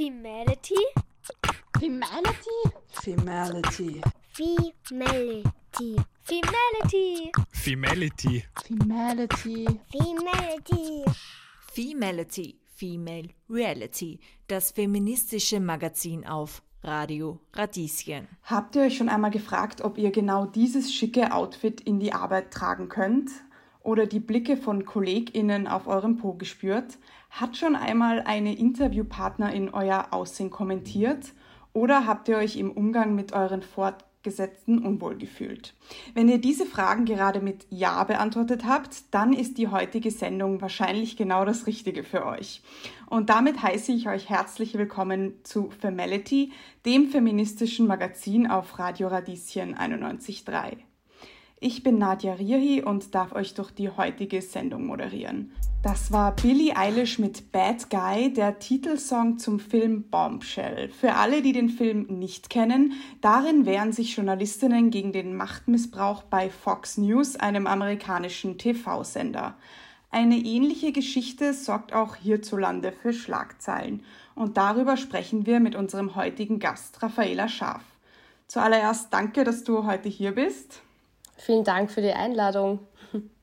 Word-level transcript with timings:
Femality? 0.00 0.80
Femality? 1.78 2.58
Femality. 2.88 4.00
Femality. 4.32 6.02
Femality. 6.24 7.32
Femality. 7.52 8.46
Femality. 8.64 9.66
Femality. 9.92 11.04
Femality, 11.74 12.56
Female 12.64 13.28
Reality, 13.50 14.18
das 14.48 14.70
feministische 14.70 15.60
Magazin 15.60 16.26
auf 16.26 16.62
Radio 16.82 17.38
Radieschen. 17.52 18.26
Habt 18.44 18.76
ihr 18.76 18.82
euch 18.84 18.96
schon 18.96 19.10
einmal 19.10 19.30
gefragt, 19.30 19.82
ob 19.82 19.98
ihr 19.98 20.12
genau 20.12 20.46
dieses 20.46 20.94
schicke 20.94 21.30
Outfit 21.34 21.82
in 21.82 22.00
die 22.00 22.14
Arbeit 22.14 22.50
tragen 22.50 22.88
könnt? 22.88 23.30
Oder 23.82 24.06
die 24.06 24.20
Blicke 24.20 24.56
von 24.56 24.84
KollegInnen 24.84 25.66
auf 25.66 25.86
eurem 25.86 26.18
Po 26.18 26.34
gespürt? 26.34 26.98
Hat 27.30 27.56
schon 27.56 27.76
einmal 27.76 28.20
eine 28.20 28.56
Interviewpartnerin 28.56 29.70
euer 29.70 30.08
Aussehen 30.10 30.50
kommentiert? 30.50 31.32
Oder 31.72 32.06
habt 32.06 32.28
ihr 32.28 32.36
euch 32.36 32.56
im 32.56 32.70
Umgang 32.72 33.14
mit 33.14 33.32
euren 33.32 33.62
Fortgesetzten 33.62 34.84
unwohl 34.84 35.16
gefühlt? 35.16 35.74
Wenn 36.14 36.28
ihr 36.28 36.38
diese 36.38 36.66
Fragen 36.66 37.06
gerade 37.06 37.40
mit 37.40 37.66
Ja 37.70 38.04
beantwortet 38.04 38.64
habt, 38.66 39.14
dann 39.14 39.32
ist 39.32 39.56
die 39.56 39.68
heutige 39.68 40.10
Sendung 40.10 40.60
wahrscheinlich 40.60 41.16
genau 41.16 41.44
das 41.44 41.66
Richtige 41.66 42.02
für 42.02 42.26
euch. 42.26 42.62
Und 43.08 43.30
damit 43.30 43.62
heiße 43.62 43.92
ich 43.92 44.08
euch 44.08 44.28
herzlich 44.28 44.74
willkommen 44.74 45.34
zu 45.44 45.70
Femality, 45.70 46.52
dem 46.84 47.08
feministischen 47.08 47.86
Magazin 47.86 48.46
auf 48.46 48.78
Radio 48.78 49.08
Radieschen 49.08 49.74
91.3. 49.74 50.89
Ich 51.62 51.82
bin 51.82 51.98
Nadja 51.98 52.32
Rierhi 52.32 52.82
und 52.82 53.14
darf 53.14 53.32
euch 53.32 53.52
durch 53.52 53.70
die 53.70 53.90
heutige 53.90 54.40
Sendung 54.40 54.86
moderieren. 54.86 55.52
Das 55.82 56.10
war 56.10 56.34
Billie 56.34 56.74
Eilish 56.74 57.18
mit 57.18 57.52
Bad 57.52 57.90
Guy, 57.90 58.32
der 58.32 58.58
Titelsong 58.58 59.38
zum 59.38 59.60
Film 59.60 60.04
Bombshell. 60.04 60.88
Für 60.88 61.16
alle, 61.16 61.42
die 61.42 61.52
den 61.52 61.68
Film 61.68 62.06
nicht 62.18 62.48
kennen, 62.48 62.94
darin 63.20 63.66
wehren 63.66 63.92
sich 63.92 64.16
Journalistinnen 64.16 64.90
gegen 64.90 65.12
den 65.12 65.36
Machtmissbrauch 65.36 66.22
bei 66.22 66.48
Fox 66.48 66.96
News, 66.96 67.36
einem 67.36 67.66
amerikanischen 67.66 68.56
TV-Sender. 68.56 69.54
Eine 70.10 70.36
ähnliche 70.36 70.92
Geschichte 70.92 71.52
sorgt 71.52 71.92
auch 71.92 72.16
hierzulande 72.16 72.90
für 72.90 73.12
Schlagzeilen. 73.12 74.02
Und 74.34 74.56
darüber 74.56 74.96
sprechen 74.96 75.44
wir 75.44 75.60
mit 75.60 75.74
unserem 75.74 76.14
heutigen 76.14 76.58
Gast, 76.58 77.02
Raffaela 77.02 77.48
Scharf. 77.48 77.84
Zuallererst 78.46 79.12
danke, 79.12 79.44
dass 79.44 79.62
du 79.62 79.84
heute 79.84 80.08
hier 80.08 80.32
bist. 80.32 80.80
Vielen 81.40 81.64
Dank 81.64 81.90
für 81.90 82.02
die 82.02 82.12
Einladung. 82.12 82.80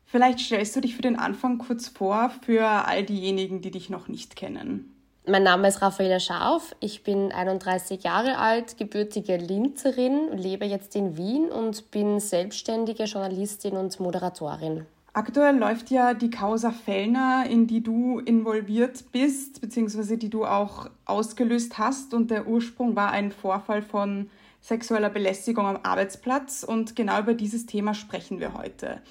Vielleicht 0.06 0.40
stellst 0.40 0.76
du 0.76 0.82
dich 0.82 0.96
für 0.96 1.02
den 1.02 1.18
Anfang 1.18 1.58
kurz 1.58 1.88
vor 1.88 2.32
für 2.46 2.66
all 2.66 3.04
diejenigen, 3.04 3.62
die 3.62 3.72
dich 3.72 3.90
noch 3.90 4.08
nicht 4.08 4.36
kennen. 4.36 4.94
Mein 5.28 5.44
Name 5.44 5.68
ist 5.68 5.82
Raffaela 5.82 6.22
Scharf. 6.22 6.74
Ich 6.80 7.04
bin 7.04 7.34
31 7.34 8.04
Jahre 8.04 8.38
alt, 8.38 8.78
gebürtige 8.78 9.36
Linzerin, 9.36 10.32
lebe 10.32 10.66
jetzt 10.66 10.96
in 10.96 11.18
Wien 11.18 11.50
und 11.50 11.92
bin 11.92 12.22
selbstständige 12.22 13.04
Journalistin 13.04 13.76
und 13.76 14.00
Moderatorin. 14.00 14.86
Aktuell 15.12 15.58
läuft 15.58 15.90
ja 15.90 16.14
die 16.14 16.30
Causa 16.30 16.72
Fellner, 16.72 17.46
in 17.50 17.66
die 17.66 17.82
du 17.82 18.20
involviert 18.20 19.12
bist, 19.12 19.60
beziehungsweise 19.60 20.18
die 20.18 20.30
du 20.30 20.46
auch 20.46 20.90
ausgelöst 21.06 21.78
hast. 21.80 22.14
Und 22.14 22.30
der 22.30 22.48
Ursprung 22.48 22.96
war 22.96 23.12
ein 23.12 23.32
Vorfall 23.32 23.82
von 23.82 24.30
sexueller 24.68 25.10
Belästigung 25.10 25.66
am 25.66 25.80
Arbeitsplatz. 25.84 26.64
Und 26.64 26.96
genau 26.96 27.20
über 27.20 27.34
dieses 27.34 27.66
Thema 27.66 27.94
sprechen 27.94 28.40
wir 28.40 28.54
heute. 28.54 29.02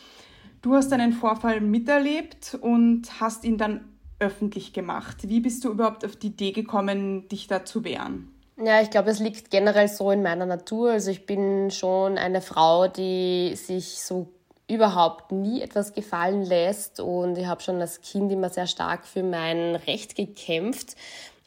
Du 0.62 0.74
hast 0.74 0.92
einen 0.92 1.12
Vorfall 1.12 1.60
miterlebt 1.60 2.58
und 2.60 3.20
hast 3.20 3.44
ihn 3.44 3.56
dann 3.56 3.84
öffentlich 4.18 4.72
gemacht. 4.72 5.28
Wie 5.28 5.40
bist 5.40 5.64
du 5.64 5.70
überhaupt 5.70 6.04
auf 6.04 6.16
die 6.16 6.28
Idee 6.28 6.52
gekommen, 6.52 7.28
dich 7.28 7.46
da 7.46 7.64
zu 7.64 7.84
wehren? 7.84 8.32
Ja, 8.62 8.80
ich 8.80 8.90
glaube, 8.90 9.10
es 9.10 9.20
liegt 9.20 9.50
generell 9.50 9.88
so 9.88 10.10
in 10.10 10.22
meiner 10.22 10.46
Natur. 10.46 10.92
Also 10.92 11.10
ich 11.10 11.26
bin 11.26 11.70
schon 11.70 12.16
eine 12.16 12.40
Frau, 12.40 12.88
die 12.88 13.54
sich 13.54 14.02
so 14.02 14.32
überhaupt 14.68 15.30
nie 15.30 15.60
etwas 15.60 15.92
gefallen 15.92 16.42
lässt 16.42 16.98
und 16.98 17.38
ich 17.38 17.46
habe 17.46 17.62
schon 17.62 17.80
als 17.80 18.00
Kind 18.00 18.32
immer 18.32 18.50
sehr 18.50 18.66
stark 18.66 19.06
für 19.06 19.22
mein 19.22 19.76
Recht 19.76 20.16
gekämpft 20.16 20.96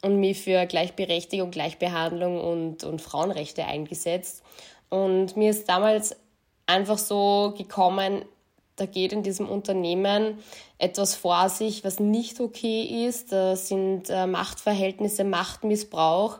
und 0.02 0.18
mich 0.18 0.40
für 0.40 0.66
Gleichberechtigung, 0.66 1.50
Gleichbehandlung 1.50 2.40
und, 2.40 2.84
und 2.84 3.02
Frauenrechte 3.02 3.64
eingesetzt. 3.64 4.42
Und 4.88 5.36
mir 5.36 5.50
ist 5.50 5.68
damals 5.68 6.16
einfach 6.66 6.98
so 6.98 7.54
gekommen, 7.56 8.24
da 8.76 8.86
geht 8.86 9.12
in 9.12 9.22
diesem 9.22 9.48
Unternehmen 9.48 10.38
etwas 10.78 11.14
vor 11.14 11.50
sich, 11.50 11.84
was 11.84 12.00
nicht 12.00 12.40
okay 12.40 13.06
ist. 13.06 13.30
Da 13.30 13.54
sind 13.54 14.08
äh, 14.08 14.26
Machtverhältnisse, 14.26 15.24
Machtmissbrauch, 15.24 16.38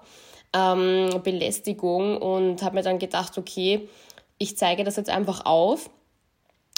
ähm, 0.55 1.21
Belästigung 1.23 2.17
und 2.17 2.63
habe 2.63 2.77
mir 2.77 2.83
dann 2.83 2.99
gedacht, 2.99 3.37
okay, 3.37 3.89
ich 4.39 4.57
zeige 4.57 4.85
das 4.85 4.97
jetzt 4.97 5.11
einfach 5.11 5.45
auf 5.45 5.91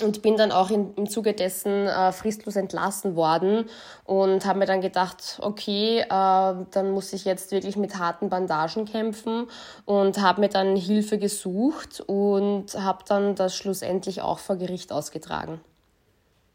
und 0.00 0.22
bin 0.22 0.36
dann 0.36 0.52
auch 0.52 0.70
in, 0.70 0.94
im 0.94 1.08
Zuge 1.08 1.34
dessen 1.34 1.86
äh, 1.86 2.12
fristlos 2.12 2.56
entlassen 2.56 3.14
worden 3.14 3.66
und 4.04 4.46
habe 4.46 4.60
mir 4.60 4.66
dann 4.66 4.80
gedacht, 4.80 5.38
okay, 5.42 6.00
äh, 6.00 6.06
dann 6.08 6.90
muss 6.92 7.12
ich 7.12 7.24
jetzt 7.24 7.52
wirklich 7.52 7.76
mit 7.76 7.98
harten 7.98 8.28
Bandagen 8.28 8.86
kämpfen 8.86 9.46
und 9.84 10.20
habe 10.20 10.40
mir 10.40 10.48
dann 10.48 10.76
Hilfe 10.76 11.18
gesucht 11.18 12.02
und 12.06 12.74
habe 12.74 13.04
dann 13.06 13.34
das 13.34 13.54
schlussendlich 13.54 14.22
auch 14.22 14.38
vor 14.38 14.56
Gericht 14.56 14.92
ausgetragen. 14.92 15.60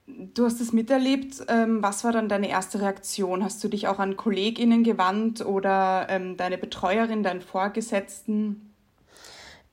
Du 0.07 0.45
hast 0.45 0.61
es 0.61 0.71
miterlebt. 0.71 1.43
Ähm, 1.49 1.83
was 1.83 2.05
war 2.05 2.13
dann 2.13 2.29
deine 2.29 2.49
erste 2.49 2.79
Reaktion? 2.79 3.43
Hast 3.43 3.61
du 3.61 3.67
dich 3.67 3.89
auch 3.89 3.99
an 3.99 4.15
KollegInnen 4.15 4.85
gewandt 4.85 5.45
oder 5.45 6.07
ähm, 6.09 6.37
deine 6.37 6.57
Betreuerin, 6.57 7.23
deinen 7.23 7.41
Vorgesetzten? 7.41 8.73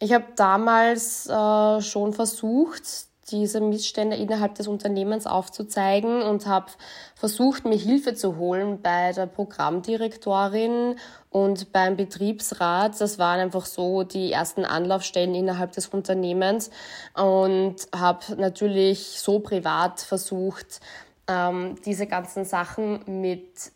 Ich 0.01 0.13
habe 0.13 0.25
damals 0.35 1.27
äh, 1.29 1.81
schon 1.81 2.13
versucht, 2.13 2.83
diese 3.31 3.61
Missstände 3.61 4.17
innerhalb 4.17 4.55
des 4.55 4.69
Unternehmens 4.69 5.27
aufzuzeigen 5.27 6.23
und 6.23 6.47
habe 6.47 6.67
versucht, 7.15 7.65
mir 7.65 7.77
Hilfe 7.77 8.15
zu 8.15 8.37
holen 8.37 8.81
bei 8.83 9.13
der 9.13 9.27
Programmdirektorin 9.27 10.97
und 11.31 11.73
beim 11.73 11.97
Betriebsrat. 11.97 13.01
Das 13.01 13.19
waren 13.19 13.41
einfach 13.41 13.67
so 13.67 14.03
die 14.03 14.33
ersten 14.33 14.65
Anlaufstellen 14.65 15.35
innerhalb 15.35 15.73
des 15.73 15.89
Unternehmens 15.89 16.71
und 17.15 17.77
habe 17.95 18.37
natürlich 18.37 19.21
so 19.21 19.41
privat 19.41 20.01
versucht, 20.01 20.81
ähm, 21.29 21.77
diese 21.85 22.07
ganzen 22.07 22.45
Sachen 22.45 23.01
mit 23.21 23.73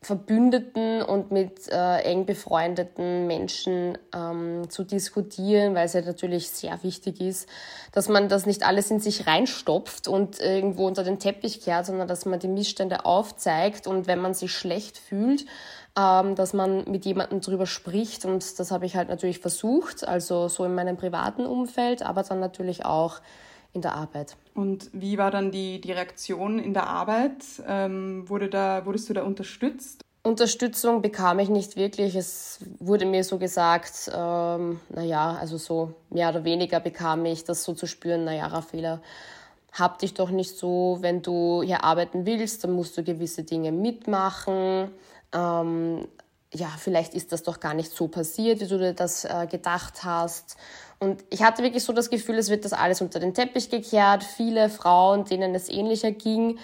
Verbündeten 0.00 1.02
und 1.02 1.32
mit 1.32 1.68
äh, 1.68 2.02
eng 2.02 2.24
befreundeten 2.24 3.26
Menschen 3.26 3.98
ähm, 4.14 4.70
zu 4.70 4.84
diskutieren, 4.84 5.74
weil 5.74 5.86
es 5.86 5.92
ja 5.92 6.02
natürlich 6.02 6.50
sehr 6.50 6.84
wichtig 6.84 7.20
ist, 7.20 7.48
dass 7.90 8.08
man 8.08 8.28
das 8.28 8.46
nicht 8.46 8.64
alles 8.64 8.92
in 8.92 9.00
sich 9.00 9.26
reinstopft 9.26 10.06
und 10.06 10.38
irgendwo 10.38 10.86
unter 10.86 11.02
den 11.02 11.18
Teppich 11.18 11.60
kehrt, 11.62 11.86
sondern 11.86 12.06
dass 12.06 12.26
man 12.26 12.38
die 12.38 12.46
Missstände 12.46 13.06
aufzeigt 13.06 13.88
und 13.88 14.06
wenn 14.06 14.20
man 14.20 14.34
sich 14.34 14.52
schlecht 14.52 14.98
fühlt, 14.98 15.46
ähm, 15.98 16.36
dass 16.36 16.52
man 16.52 16.84
mit 16.88 17.04
jemandem 17.04 17.40
drüber 17.40 17.66
spricht 17.66 18.24
und 18.24 18.60
das 18.60 18.70
habe 18.70 18.86
ich 18.86 18.94
halt 18.94 19.08
natürlich 19.08 19.40
versucht, 19.40 20.06
also 20.06 20.46
so 20.46 20.64
in 20.64 20.76
meinem 20.76 20.96
privaten 20.96 21.44
Umfeld, 21.44 22.02
aber 22.02 22.22
dann 22.22 22.38
natürlich 22.38 22.84
auch 22.84 23.20
in 23.78 23.82
der 23.82 23.94
Arbeit. 23.94 24.36
Und 24.54 24.90
wie 24.92 25.18
war 25.18 25.30
dann 25.30 25.52
die, 25.52 25.80
die 25.80 25.92
Reaktion 25.92 26.58
in 26.58 26.74
der 26.74 26.88
Arbeit? 26.88 27.44
Ähm, 27.66 28.28
wurde 28.28 28.48
da, 28.48 28.84
wurdest 28.84 29.08
du 29.08 29.14
da 29.14 29.22
unterstützt? 29.22 30.02
Unterstützung 30.24 31.00
bekam 31.00 31.38
ich 31.38 31.48
nicht 31.48 31.76
wirklich. 31.76 32.16
Es 32.16 32.58
wurde 32.80 33.06
mir 33.06 33.22
so 33.22 33.38
gesagt, 33.38 34.10
ähm, 34.12 34.80
naja, 34.88 35.38
also 35.40 35.58
so 35.58 35.94
mehr 36.10 36.30
oder 36.30 36.42
weniger 36.42 36.80
bekam 36.80 37.24
ich 37.24 37.44
das 37.44 37.62
so 37.62 37.72
zu 37.72 37.86
spüren, 37.86 38.24
naja, 38.24 38.48
Raffaela, 38.48 39.00
hab 39.72 40.00
dich 40.00 40.14
doch 40.14 40.30
nicht 40.30 40.58
so, 40.58 40.98
wenn 41.02 41.22
du 41.22 41.62
hier 41.62 41.84
arbeiten 41.84 42.26
willst, 42.26 42.64
dann 42.64 42.72
musst 42.72 42.98
du 42.98 43.04
gewisse 43.04 43.44
Dinge 43.44 43.70
mitmachen. 43.70 44.90
Ähm, 45.32 46.08
ja, 46.52 46.68
vielleicht 46.78 47.14
ist 47.14 47.30
das 47.30 47.44
doch 47.44 47.60
gar 47.60 47.74
nicht 47.74 47.92
so 47.92 48.08
passiert, 48.08 48.60
wie 48.60 48.66
du 48.66 48.78
dir 48.78 48.94
das 48.94 49.24
äh, 49.24 49.46
gedacht 49.48 50.02
hast. 50.02 50.56
Und 50.98 51.24
ich 51.30 51.42
hatte 51.42 51.62
wirklich 51.62 51.84
so 51.84 51.92
das 51.92 52.10
Gefühl, 52.10 52.36
es 52.38 52.50
wird 52.50 52.64
das 52.64 52.72
alles 52.72 53.00
unter 53.00 53.20
den 53.20 53.34
Teppich 53.34 53.70
gekehrt. 53.70 54.24
Viele 54.24 54.68
Frauen, 54.68 55.24
denen 55.24 55.54
es 55.54 55.68
ähnlicher 55.68 56.10
ging, 56.10 56.58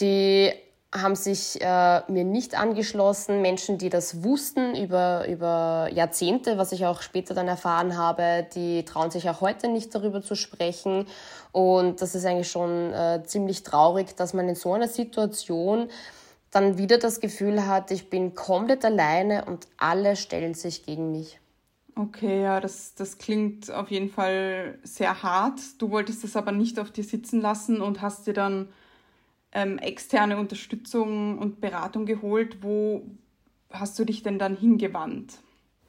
die 0.00 0.52
haben 0.92 1.14
sich 1.14 1.60
äh, 1.60 2.00
mir 2.10 2.24
nicht 2.24 2.58
angeschlossen. 2.58 3.42
Menschen, 3.42 3.78
die 3.78 3.90
das 3.90 4.24
wussten 4.24 4.74
über, 4.74 5.28
über 5.28 5.88
Jahrzehnte, 5.92 6.58
was 6.58 6.72
ich 6.72 6.84
auch 6.84 7.00
später 7.00 7.32
dann 7.32 7.46
erfahren 7.46 7.96
habe, 7.96 8.46
die 8.54 8.84
trauen 8.84 9.12
sich 9.12 9.30
auch 9.30 9.40
heute 9.40 9.68
nicht 9.68 9.94
darüber 9.94 10.20
zu 10.20 10.34
sprechen. 10.34 11.06
Und 11.52 12.02
das 12.02 12.16
ist 12.16 12.24
eigentlich 12.24 12.50
schon 12.50 12.92
äh, 12.92 13.22
ziemlich 13.24 13.62
traurig, 13.62 14.16
dass 14.16 14.34
man 14.34 14.48
in 14.48 14.56
so 14.56 14.72
einer 14.72 14.88
Situation 14.88 15.88
dann 16.50 16.76
wieder 16.76 16.98
das 16.98 17.20
Gefühl 17.20 17.66
hat, 17.66 17.92
ich 17.92 18.10
bin 18.10 18.34
komplett 18.34 18.84
alleine 18.84 19.44
und 19.44 19.68
alle 19.76 20.16
stellen 20.16 20.54
sich 20.54 20.84
gegen 20.84 21.12
mich. 21.12 21.38
Okay, 21.96 22.42
ja, 22.42 22.60
das, 22.60 22.94
das 22.94 23.18
klingt 23.18 23.70
auf 23.70 23.90
jeden 23.90 24.08
Fall 24.10 24.78
sehr 24.84 25.22
hart. 25.22 25.60
Du 25.82 25.90
wolltest 25.90 26.24
es 26.24 26.36
aber 26.36 26.52
nicht 26.52 26.78
auf 26.78 26.90
dir 26.90 27.04
sitzen 27.04 27.40
lassen 27.40 27.80
und 27.80 28.00
hast 28.00 28.26
dir 28.26 28.32
dann 28.32 28.68
ähm, 29.52 29.78
externe 29.78 30.38
Unterstützung 30.38 31.38
und 31.38 31.60
Beratung 31.60 32.06
geholt. 32.06 32.62
Wo, 32.62 33.06
hast 33.70 33.98
du 33.98 34.04
dich 34.04 34.22
denn 34.22 34.38
dann 34.38 34.56
hingewandt? 34.56 35.40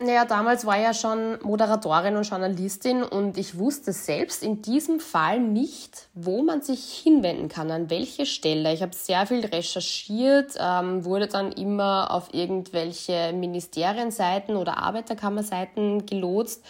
Naja, 0.04 0.26
damals 0.26 0.66
war 0.66 0.78
ich 0.78 0.84
ja 0.84 0.96
schon 0.96 1.38
Moderatorin 1.44 2.16
und 2.16 2.28
Journalistin 2.28 3.04
und 3.04 3.38
ich 3.38 3.60
wusste 3.60 3.94
selbst 3.94 4.42
in 4.42 4.64
diesem 4.64 5.00
Fall 5.00 5.40
nicht, 5.40 6.08
wo 6.16 6.42
man 6.42 6.64
sich 6.64 6.92
hinwenden 7.04 7.50
kann, 7.50 7.70
an 7.70 7.92
welche 7.92 8.26
Stelle. 8.26 8.74
Ich 8.74 8.82
habe 8.82 8.96
sehr 8.96 9.28
viel 9.28 9.46
recherchiert, 9.46 10.56
ähm, 10.58 11.06
wurde 11.06 11.28
dann 11.28 11.52
immer 11.52 12.10
auf 12.10 12.34
irgendwelche 12.34 13.32
Ministerienseiten 13.32 14.56
oder 14.56 14.80
Arbeiterkammerseiten 14.80 16.08
gelotst 16.08 16.66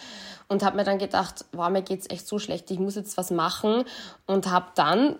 und 0.48 0.62
habe 0.62 0.76
mir 0.76 0.84
dann 0.84 0.98
gedacht, 0.98 1.46
wow, 1.52 1.70
mir 1.70 1.80
geht's 1.80 2.10
echt 2.10 2.28
so 2.28 2.38
schlecht, 2.38 2.70
ich 2.70 2.78
muss 2.78 2.96
jetzt 2.96 3.16
was 3.16 3.30
machen 3.30 3.84
und 4.26 4.50
habe 4.50 4.66
dann 4.74 5.16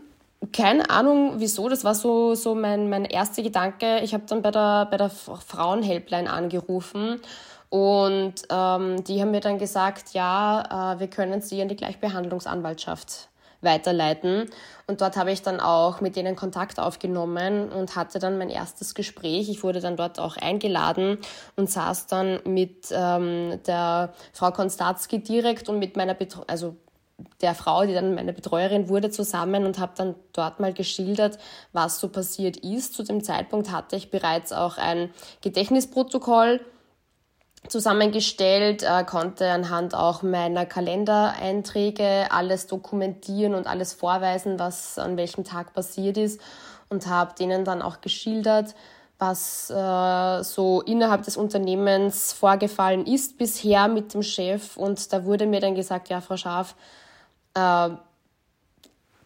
keine 0.53 0.91
Ahnung 0.91 1.35
wieso, 1.37 1.69
das 1.69 1.85
war 1.85 1.95
so, 1.95 2.35
so 2.35 2.57
mein, 2.57 2.91
mein 2.91 3.05
erster 3.05 3.45
Gedanke. 3.45 4.01
Ich 4.01 4.13
habe 4.13 4.25
dann 4.27 4.43
bei 4.43 4.51
der, 4.51 4.87
bei 4.91 4.97
der 4.97 5.09
Frauenhelpline 5.09 6.29
angerufen 6.29 7.21
und 7.73 8.35
ähm, 8.51 9.03
die 9.05 9.23
haben 9.23 9.31
mir 9.31 9.41
dann 9.41 9.57
gesagt, 9.57 10.13
ja, 10.13 10.93
äh, 10.93 11.01
wir 11.01 11.09
können 11.09 11.41
sie 11.41 11.63
an 11.63 11.69
die 11.69 11.77
Gleichbehandlungsanwaltschaft 11.77 13.31
weiterleiten. 13.63 14.51
Und 14.87 15.01
dort 15.01 15.17
habe 15.17 15.33
ich 15.33 15.41
dann 15.41 15.59
auch 15.59 16.03
mit 16.03 16.17
denen 16.17 16.37
Kontakt 16.37 16.79
aufgenommen 16.79 17.73
und 17.73 17.97
hatte 17.97 18.19
dann 18.19 18.37
mein 18.37 18.51
erstes 18.51 18.95
Gespräch. 18.95 19.49
Ich 19.49 19.63
wurde 19.63 19.81
dann 19.81 19.97
dort 19.97 20.21
auch 20.21 20.37
eingeladen 20.37 21.17
und 21.57 21.71
saß 21.71 22.09
dann 22.09 22.41
mit 22.45 22.89
ähm, 22.93 23.59
der 23.67 24.13
Frau 24.35 24.51
Konstanzki 24.51 25.23
direkt 25.23 25.71
und 25.71 25.79
mit 25.79 25.97
meiner 25.97 26.13
Betreu 26.13 26.43
also 26.47 26.77
der 27.41 27.55
Frau, 27.55 27.87
die 27.87 27.95
dann 27.95 28.15
meine 28.15 28.35
Betreuerin 28.35 28.91
wurde, 28.91 29.11
zusammen 29.11 29.65
und 29.65 29.79
habe 29.79 29.93
dann 29.97 30.15
dort 30.35 30.61
mal 30.61 30.75
geschildert, 30.75 31.39
was 31.73 32.01
so 32.01 32.09
passiert 32.09 32.59
ist. 32.59 32.93
Zu 32.93 33.03
dem 33.03 33.25
Zeitpunkt 33.25 33.71
hatte 33.73 33.97
ich 33.97 34.11
bereits 34.11 34.53
auch 34.53 34.77
ein 34.77 35.09
Gedächtnisprotokoll 35.41 36.61
zusammengestellt, 37.69 38.83
äh, 38.83 39.05
konnte 39.05 39.51
anhand 39.51 39.95
auch 39.95 40.23
meiner 40.23 40.67
Kalendereinträge 40.67 42.27
alles 42.31 42.67
dokumentieren 42.67 43.55
und 43.55 43.67
alles 43.67 43.93
vorweisen, 43.93 44.59
was 44.59 44.99
an 44.99 45.17
welchem 45.17 45.45
Tag 45.45 45.73
passiert 45.73 46.17
ist 46.17 46.41
und 46.89 47.07
habe 47.07 47.35
denen 47.39 47.65
dann 47.65 47.83
auch 47.83 48.01
geschildert, 48.01 48.75
was 49.19 49.71
äh, 49.71 50.43
so 50.43 50.83
innerhalb 50.83 51.23
des 51.23 51.37
Unternehmens 51.37 52.33
vorgefallen 52.33 53.07
ist 53.07 53.39
bisher 53.39 53.87
mit 53.89 54.15
dem 54.15 54.23
Chef. 54.23 54.77
Und 54.77 55.13
da 55.13 55.25
wurde 55.25 55.47
mir 55.47 55.61
dann 55.61 55.75
gesagt, 55.75 56.09
ja, 56.09 56.21
Frau 56.21 56.37
Schaf, 56.37 56.75
äh, 57.55 57.91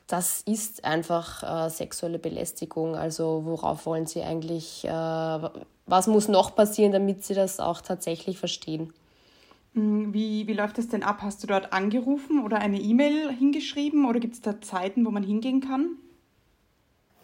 das 0.06 0.43
ist 0.43 0.85
einfach 0.85 1.67
äh, 1.67 1.70
sexuelle 1.70 2.19
Belästigung. 2.19 2.94
Also 2.94 3.43
worauf 3.44 3.87
wollen 3.87 4.06
Sie 4.06 4.23
eigentlich, 4.23 4.85
äh, 4.85 4.91
was 4.91 6.06
muss 6.06 6.29
noch 6.29 6.55
passieren, 6.55 6.93
damit 6.93 7.25
Sie 7.25 7.35
das 7.35 7.61
auch 7.61 7.81
tatsächlich 7.81 8.38
verstehen? 8.38 8.93
Hm, 9.75 10.14
wie, 10.14 10.47
wie 10.47 10.55
läuft 10.55 10.79
das 10.79 10.88
denn 10.88 11.03
ab? 11.03 11.19
Hast 11.23 11.43
du 11.43 11.47
dort 11.47 11.73
angerufen 11.73 12.44
oder 12.44 12.58
eine 12.58 12.81
E-Mail 12.81 13.31
hingeschrieben 13.32 14.06
oder 14.06 14.20
gibt 14.20 14.35
es 14.35 14.41
da 14.41 14.61
Zeiten, 14.61 15.05
wo 15.05 15.11
man 15.11 15.23
hingehen 15.23 15.61
kann? 15.61 15.97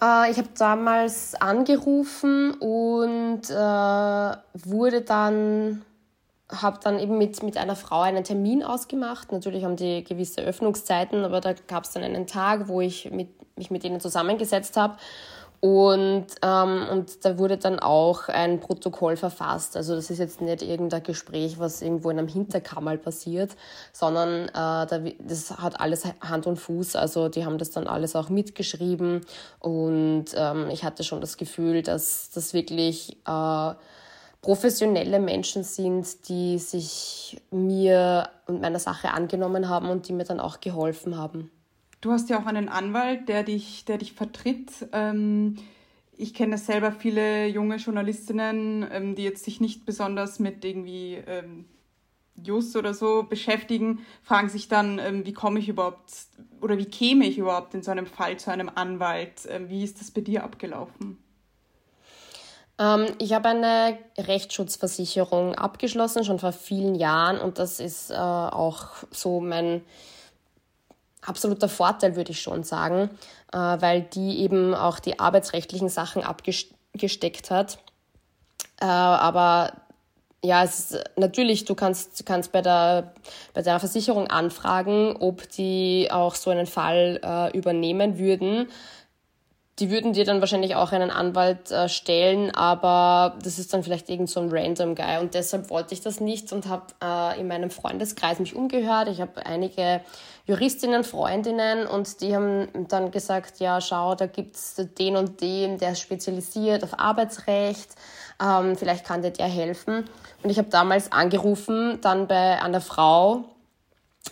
Äh, 0.02 0.30
ich 0.30 0.38
habe 0.38 0.48
damals 0.58 1.34
angerufen 1.36 2.52
und 2.54 3.48
äh, 3.48 4.36
wurde 4.68 5.02
dann 5.02 5.82
habe 6.60 6.78
dann 6.82 6.98
eben 6.98 7.18
mit, 7.18 7.42
mit 7.42 7.56
einer 7.56 7.76
Frau 7.76 8.00
einen 8.00 8.24
Termin 8.24 8.62
ausgemacht. 8.62 9.32
Natürlich 9.32 9.64
haben 9.64 9.76
die 9.76 10.04
gewisse 10.04 10.42
Öffnungszeiten, 10.42 11.24
aber 11.24 11.40
da 11.40 11.54
gab 11.66 11.84
es 11.84 11.92
dann 11.92 12.02
einen 12.02 12.26
Tag, 12.26 12.68
wo 12.68 12.80
ich 12.80 13.10
mit, 13.10 13.28
mich 13.56 13.70
mit 13.70 13.84
ihnen 13.84 14.00
zusammengesetzt 14.00 14.76
habe. 14.76 14.96
Und, 15.64 16.26
ähm, 16.42 16.88
und 16.90 17.24
da 17.24 17.38
wurde 17.38 17.56
dann 17.56 17.78
auch 17.78 18.28
ein 18.28 18.58
Protokoll 18.58 19.16
verfasst. 19.16 19.76
Also 19.76 19.94
das 19.94 20.10
ist 20.10 20.18
jetzt 20.18 20.40
nicht 20.40 20.60
irgendein 20.60 21.04
Gespräch, 21.04 21.60
was 21.60 21.82
irgendwo 21.82 22.10
in 22.10 22.18
einem 22.18 22.26
Hinterkammer 22.26 22.96
passiert, 22.96 23.52
sondern 23.92 24.48
äh, 24.48 24.50
da, 24.54 25.00
das 25.20 25.56
hat 25.58 25.80
alles 25.80 26.02
Hand 26.20 26.48
und 26.48 26.56
Fuß. 26.56 26.96
Also 26.96 27.28
die 27.28 27.44
haben 27.44 27.58
das 27.58 27.70
dann 27.70 27.86
alles 27.86 28.16
auch 28.16 28.28
mitgeschrieben. 28.28 29.20
Und 29.60 30.24
ähm, 30.34 30.68
ich 30.70 30.82
hatte 30.82 31.04
schon 31.04 31.20
das 31.20 31.36
Gefühl, 31.36 31.82
dass 31.82 32.30
das 32.30 32.54
wirklich... 32.54 33.16
Äh, 33.26 33.74
professionelle 34.42 35.20
Menschen 35.20 35.62
sind, 35.62 36.28
die 36.28 36.58
sich 36.58 37.40
mir 37.52 38.28
und 38.46 38.60
meiner 38.60 38.80
Sache 38.80 39.12
angenommen 39.12 39.68
haben 39.68 39.88
und 39.88 40.08
die 40.08 40.12
mir 40.12 40.24
dann 40.24 40.40
auch 40.40 40.60
geholfen 40.60 41.16
haben. 41.16 41.50
Du 42.00 42.10
hast 42.10 42.28
ja 42.28 42.40
auch 42.40 42.46
einen 42.46 42.68
Anwalt, 42.68 43.28
der 43.28 43.44
dich, 43.44 43.84
der 43.84 43.98
dich 43.98 44.12
vertritt. 44.12 44.88
Ähm, 44.92 45.56
ich 46.16 46.34
kenne 46.34 46.58
selber 46.58 46.90
viele 46.90 47.46
junge 47.46 47.76
Journalistinnen, 47.76 48.84
ähm, 48.90 49.14
die 49.14 49.22
jetzt 49.22 49.44
sich 49.44 49.60
nicht 49.60 49.86
besonders 49.86 50.40
mit 50.40 50.64
irgendwie 50.64 51.22
ähm, 51.26 51.66
Just 52.42 52.74
oder 52.74 52.94
so 52.94 53.22
beschäftigen, 53.22 54.00
fragen 54.22 54.48
sich 54.48 54.66
dann, 54.66 54.98
wie 55.26 55.34
komme 55.34 55.58
ich 55.58 55.68
überhaupt 55.68 56.10
oder 56.62 56.78
wie 56.78 56.86
käme 56.86 57.26
ich 57.26 57.36
überhaupt 57.36 57.74
in 57.74 57.82
so 57.82 57.90
einem 57.90 58.06
Fall 58.06 58.38
zu 58.38 58.50
einem 58.50 58.70
Anwalt? 58.74 59.46
wie 59.68 59.84
ist 59.84 60.00
das 60.00 60.10
bei 60.10 60.22
dir 60.22 60.42
abgelaufen? 60.42 61.18
Ähm, 62.78 63.06
ich 63.18 63.32
habe 63.32 63.48
eine 63.48 63.98
Rechtsschutzversicherung 64.18 65.54
abgeschlossen, 65.54 66.24
schon 66.24 66.38
vor 66.38 66.52
vielen 66.52 66.94
Jahren. 66.94 67.38
Und 67.38 67.58
das 67.58 67.80
ist 67.80 68.10
äh, 68.10 68.14
auch 68.14 68.88
so 69.10 69.40
mein 69.40 69.82
absoluter 71.20 71.68
Vorteil, 71.68 72.16
würde 72.16 72.32
ich 72.32 72.40
schon 72.40 72.64
sagen, 72.64 73.10
äh, 73.52 73.56
weil 73.58 74.02
die 74.02 74.40
eben 74.40 74.74
auch 74.74 74.98
die 74.98 75.20
arbeitsrechtlichen 75.20 75.88
Sachen 75.88 76.22
abgesteckt 76.24 77.50
hat. 77.50 77.78
Äh, 78.80 78.86
aber 78.86 79.72
ja, 80.44 80.64
es 80.64 80.90
ist, 80.90 81.04
natürlich, 81.16 81.64
du 81.66 81.76
kannst, 81.76 82.26
kannst 82.26 82.50
bei, 82.50 82.62
der, 82.62 83.12
bei 83.54 83.62
der 83.62 83.78
Versicherung 83.78 84.26
anfragen, 84.26 85.16
ob 85.20 85.48
die 85.50 86.08
auch 86.10 86.34
so 86.34 86.50
einen 86.50 86.66
Fall 86.66 87.20
äh, 87.22 87.56
übernehmen 87.56 88.18
würden 88.18 88.68
die 89.78 89.90
würden 89.90 90.12
dir 90.12 90.24
dann 90.24 90.40
wahrscheinlich 90.40 90.76
auch 90.76 90.92
einen 90.92 91.10
Anwalt 91.10 91.70
äh, 91.70 91.88
stellen, 91.88 92.54
aber 92.54 93.38
das 93.42 93.58
ist 93.58 93.72
dann 93.72 93.82
vielleicht 93.82 94.10
irgend 94.10 94.28
so 94.28 94.40
ein 94.40 94.50
random 94.50 94.94
Guy 94.94 95.18
und 95.18 95.34
deshalb 95.34 95.70
wollte 95.70 95.94
ich 95.94 96.02
das 96.02 96.20
nicht 96.20 96.52
und 96.52 96.68
habe 96.68 96.86
äh, 97.02 97.40
in 97.40 97.48
meinem 97.48 97.70
Freundeskreis 97.70 98.38
mich 98.38 98.54
umgehört. 98.54 99.08
Ich 99.08 99.20
habe 99.20 99.46
einige 99.46 100.02
Juristinnen, 100.44 101.04
Freundinnen 101.04 101.86
und 101.86 102.20
die 102.20 102.34
haben 102.34 102.68
dann 102.88 103.12
gesagt, 103.12 103.60
ja 103.60 103.80
schau, 103.80 104.14
da 104.14 104.26
gibt's 104.26 104.74
den 104.98 105.16
und 105.16 105.40
den, 105.40 105.78
der 105.78 105.92
ist 105.92 106.00
spezialisiert 106.00 106.84
auf 106.84 106.98
Arbeitsrecht, 106.98 107.90
ähm, 108.42 108.76
vielleicht 108.76 109.06
kann 109.06 109.22
dir 109.22 109.30
der 109.30 109.46
helfen. 109.46 110.04
Und 110.42 110.50
ich 110.50 110.58
habe 110.58 110.68
damals 110.68 111.12
angerufen, 111.12 111.98
dann 112.02 112.26
bei 112.26 112.60
einer 112.60 112.82
Frau, 112.82 113.44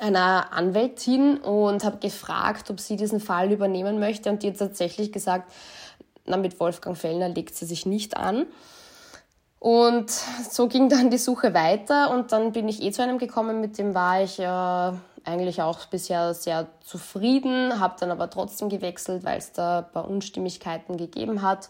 einer 0.00 0.52
Anwältin 0.52 1.38
und 1.38 1.84
habe 1.84 1.98
gefragt, 1.98 2.70
ob 2.70 2.80
sie 2.80 2.96
diesen 2.96 3.20
Fall 3.20 3.52
übernehmen 3.52 3.98
möchte. 3.98 4.30
Und 4.30 4.42
die 4.42 4.48
hat 4.50 4.58
tatsächlich 4.58 5.12
gesagt, 5.12 5.52
na, 6.26 6.36
mit 6.36 6.58
Wolfgang 6.60 6.96
Fellner 6.96 7.28
legt 7.28 7.54
sie 7.54 7.66
sich 7.66 7.86
nicht 7.86 8.16
an. 8.16 8.46
Und 9.58 10.10
so 10.10 10.68
ging 10.68 10.88
dann 10.88 11.10
die 11.10 11.18
Suche 11.18 11.52
weiter 11.52 12.10
und 12.10 12.32
dann 12.32 12.52
bin 12.52 12.66
ich 12.66 12.82
eh 12.82 12.92
zu 12.92 13.02
einem 13.02 13.18
gekommen, 13.18 13.60
mit 13.60 13.76
dem 13.76 13.94
war 13.94 14.22
ich 14.22 14.38
äh, 14.38 14.92
eigentlich 15.24 15.60
auch 15.60 15.84
bisher 15.86 16.32
sehr 16.32 16.66
zufrieden, 16.82 17.78
habe 17.78 17.96
dann 18.00 18.10
aber 18.10 18.30
trotzdem 18.30 18.70
gewechselt, 18.70 19.22
weil 19.22 19.36
es 19.36 19.52
da 19.52 19.80
ein 19.80 19.92
paar 19.92 20.08
Unstimmigkeiten 20.08 20.96
gegeben 20.96 21.42
hat. 21.42 21.68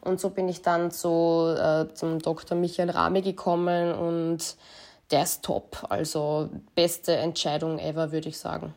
Und 0.00 0.20
so 0.20 0.30
bin 0.30 0.48
ich 0.48 0.62
dann 0.62 0.92
zu, 0.92 1.54
äh, 1.56 1.92
zum 1.94 2.20
Dr. 2.20 2.56
Michael 2.56 2.90
Rame 2.90 3.22
gekommen 3.22 3.92
und 3.92 4.56
der 5.12 5.22
ist 5.22 5.44
top. 5.44 5.86
Also 5.88 6.50
beste 6.74 7.16
Entscheidung 7.16 7.78
ever, 7.78 8.12
würde 8.12 8.28
ich 8.28 8.38
sagen. 8.38 8.74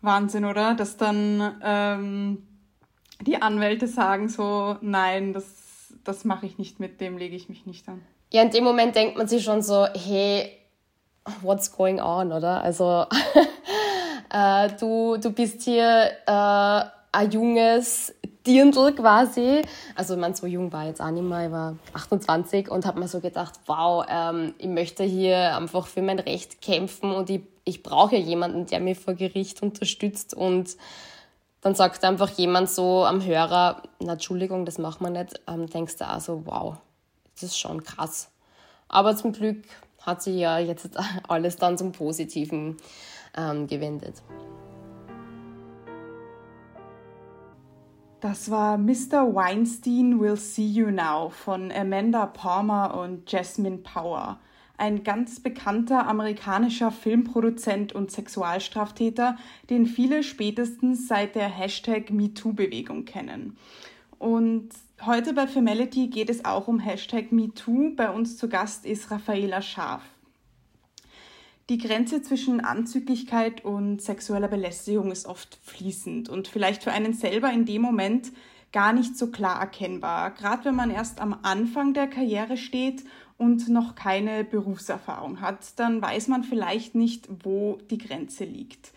Wahnsinn, 0.00 0.44
oder? 0.44 0.74
Dass 0.74 0.96
dann 0.96 1.56
ähm, 1.62 2.46
die 3.20 3.40
Anwälte 3.40 3.86
sagen 3.86 4.28
so, 4.28 4.76
nein, 4.80 5.32
das, 5.32 5.94
das 6.04 6.24
mache 6.24 6.46
ich 6.46 6.58
nicht 6.58 6.80
mit, 6.80 7.00
dem 7.00 7.18
lege 7.18 7.36
ich 7.36 7.48
mich 7.48 7.66
nicht 7.66 7.88
an. 7.88 8.02
Ja, 8.32 8.42
in 8.42 8.50
dem 8.50 8.64
Moment 8.64 8.96
denkt 8.96 9.16
man 9.16 9.28
sich 9.28 9.44
schon 9.44 9.62
so, 9.62 9.86
hey, 9.86 10.50
what's 11.42 11.70
going 11.70 12.00
on, 12.00 12.32
oder? 12.32 12.62
Also 12.62 13.06
äh, 14.30 14.68
du, 14.78 15.16
du 15.16 15.30
bist 15.30 15.62
hier 15.62 16.10
äh, 16.26 16.84
ein 17.12 17.30
junges 17.30 18.14
Dirndl 18.46 18.92
quasi. 18.94 19.62
Also 19.94 20.16
man 20.16 20.34
so 20.34 20.46
jung 20.46 20.72
war 20.72 20.86
jetzt 20.86 21.00
auch 21.00 21.10
nicht 21.10 21.22
mehr, 21.22 21.46
ich 21.46 21.52
war 21.52 21.76
28 21.94 22.70
und 22.70 22.84
habe 22.86 23.00
mir 23.00 23.08
so 23.08 23.20
gedacht, 23.20 23.54
wow, 23.66 24.04
ähm, 24.08 24.54
ich 24.58 24.68
möchte 24.68 25.04
hier 25.04 25.56
einfach 25.56 25.86
für 25.86 26.02
mein 26.02 26.18
Recht 26.18 26.60
kämpfen 26.60 27.12
und 27.12 27.30
ich, 27.30 27.42
ich 27.64 27.82
brauche 27.82 28.16
jemanden, 28.16 28.66
der 28.66 28.80
mich 28.80 28.98
vor 28.98 29.14
Gericht 29.14 29.62
unterstützt 29.62 30.34
und 30.34 30.76
dann 31.62 31.74
sagt 31.74 32.04
einfach 32.04 32.28
jemand 32.30 32.68
so 32.68 33.04
am 33.04 33.24
Hörer, 33.24 33.82
na 33.98 34.12
Entschuldigung, 34.12 34.66
das 34.66 34.76
machen 34.76 35.04
wir 35.04 35.22
nicht, 35.22 35.40
ähm, 35.48 35.66
denkst 35.66 35.96
du 35.96 36.10
auch 36.10 36.20
so, 36.20 36.42
wow, 36.44 36.76
das 37.32 37.44
ist 37.44 37.58
schon 37.58 37.82
krass. 37.82 38.30
Aber 38.88 39.16
zum 39.16 39.32
Glück 39.32 39.64
hat 40.02 40.22
sich 40.22 40.36
ja 40.36 40.58
jetzt 40.58 40.90
alles 41.28 41.56
dann 41.56 41.78
zum 41.78 41.92
Positiven 41.92 42.76
ähm, 43.34 43.66
gewendet. 43.66 44.22
Das 48.24 48.50
war 48.50 48.78
Mr. 48.78 49.34
Weinstein 49.34 50.18
Will 50.18 50.36
See 50.36 50.66
You 50.66 50.90
Now 50.90 51.28
von 51.28 51.70
Amanda 51.70 52.24
Palmer 52.24 52.98
und 52.98 53.30
Jasmine 53.30 53.76
Power. 53.76 54.40
Ein 54.78 55.04
ganz 55.04 55.40
bekannter 55.40 56.06
amerikanischer 56.06 56.90
Filmproduzent 56.90 57.92
und 57.92 58.10
Sexualstraftäter, 58.10 59.36
den 59.68 59.84
viele 59.84 60.22
spätestens 60.22 61.06
seit 61.06 61.34
der 61.34 61.50
Hashtag 61.50 62.10
MeToo-Bewegung 62.10 63.04
kennen. 63.04 63.58
Und 64.18 64.70
heute 65.04 65.34
bei 65.34 65.46
Femality 65.46 66.06
geht 66.06 66.30
es 66.30 66.46
auch 66.46 66.66
um 66.66 66.78
Hashtag 66.78 67.30
MeToo. 67.30 67.94
Bei 67.94 68.08
uns 68.08 68.38
zu 68.38 68.48
Gast 68.48 68.86
ist 68.86 69.10
Raffaela 69.10 69.60
Scharf. 69.60 70.13
Die 71.70 71.78
Grenze 71.78 72.20
zwischen 72.20 72.60
Anzüglichkeit 72.60 73.64
und 73.64 74.02
sexueller 74.02 74.48
Belästigung 74.48 75.10
ist 75.10 75.26
oft 75.26 75.58
fließend 75.62 76.28
und 76.28 76.46
vielleicht 76.46 76.82
für 76.82 76.92
einen 76.92 77.14
selber 77.14 77.50
in 77.50 77.64
dem 77.64 77.80
Moment 77.80 78.32
gar 78.70 78.92
nicht 78.92 79.16
so 79.16 79.30
klar 79.30 79.60
erkennbar, 79.60 80.32
gerade 80.32 80.66
wenn 80.66 80.74
man 80.74 80.90
erst 80.90 81.20
am 81.20 81.38
Anfang 81.42 81.94
der 81.94 82.08
Karriere 82.08 82.58
steht 82.58 83.04
und 83.38 83.68
noch 83.68 83.94
keine 83.94 84.44
Berufserfahrung 84.44 85.40
hat, 85.40 85.78
dann 85.78 86.02
weiß 86.02 86.28
man 86.28 86.44
vielleicht 86.44 86.94
nicht, 86.94 87.28
wo 87.44 87.78
die 87.88 87.98
Grenze 87.98 88.44
liegt. 88.44 88.92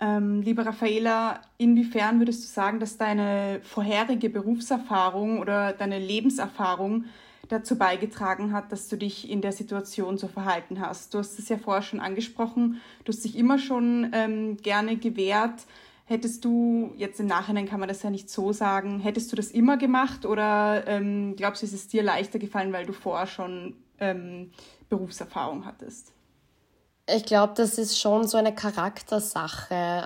Ähm, 0.00 0.42
liebe 0.42 0.66
Raffaela, 0.66 1.40
inwiefern 1.56 2.18
würdest 2.18 2.42
du 2.42 2.48
sagen, 2.48 2.80
dass 2.80 2.96
deine 2.96 3.60
vorherige 3.62 4.28
Berufserfahrung 4.28 5.38
oder 5.38 5.72
deine 5.72 6.00
Lebenserfahrung 6.00 7.04
dazu 7.52 7.76
beigetragen 7.76 8.52
hat, 8.52 8.72
dass 8.72 8.88
du 8.88 8.96
dich 8.96 9.30
in 9.30 9.42
der 9.42 9.52
Situation 9.52 10.18
so 10.18 10.26
verhalten 10.26 10.80
hast. 10.80 11.14
Du 11.14 11.18
hast 11.18 11.38
es 11.38 11.48
ja 11.48 11.58
vorher 11.58 11.82
schon 11.82 12.00
angesprochen, 12.00 12.80
du 13.04 13.12
hast 13.12 13.24
dich 13.24 13.36
immer 13.36 13.58
schon 13.58 14.10
ähm, 14.12 14.56
gerne 14.56 14.96
gewehrt. 14.96 15.66
Hättest 16.06 16.44
du, 16.44 16.92
jetzt 16.96 17.20
im 17.20 17.26
Nachhinein 17.26 17.68
kann 17.68 17.80
man 17.80 17.88
das 17.88 18.02
ja 18.02 18.10
nicht 18.10 18.28
so 18.28 18.52
sagen, 18.52 19.00
hättest 19.00 19.30
du 19.30 19.36
das 19.36 19.50
immer 19.50 19.76
gemacht 19.76 20.26
oder 20.26 20.86
ähm, 20.86 21.36
glaubst 21.36 21.62
du, 21.62 21.66
ist 21.66 21.72
es 21.72 21.88
dir 21.88 22.02
leichter 22.02 22.38
gefallen, 22.38 22.72
weil 22.72 22.86
du 22.86 22.92
vorher 22.92 23.26
schon 23.26 23.76
ähm, 24.00 24.50
Berufserfahrung 24.88 25.64
hattest? 25.64 26.12
Ich 27.08 27.24
glaube, 27.24 27.54
das 27.56 27.78
ist 27.78 27.98
schon 27.98 28.26
so 28.26 28.36
eine 28.36 28.54
Charaktersache. 28.54 30.04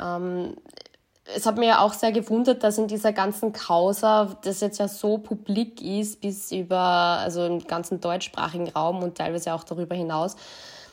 Es 1.35 1.45
hat 1.45 1.59
mir 1.59 1.67
ja 1.67 1.81
auch 1.81 1.93
sehr 1.93 2.13
gewundert, 2.13 2.63
dass 2.63 2.79
in 2.79 2.87
dieser 2.87 3.13
ganzen 3.13 3.53
Causa, 3.53 4.37
das 4.43 4.61
jetzt 4.61 4.79
ja 4.79 4.87
so 4.87 5.19
publik 5.19 5.83
ist, 5.83 6.21
bis 6.21 6.53
über, 6.53 6.79
also 6.79 7.45
im 7.45 7.67
ganzen 7.67 8.01
deutschsprachigen 8.01 8.69
Raum 8.69 9.03
und 9.03 9.19
teilweise 9.19 9.53
auch 9.53 9.65
darüber 9.65 9.97
hinaus, 9.97 10.37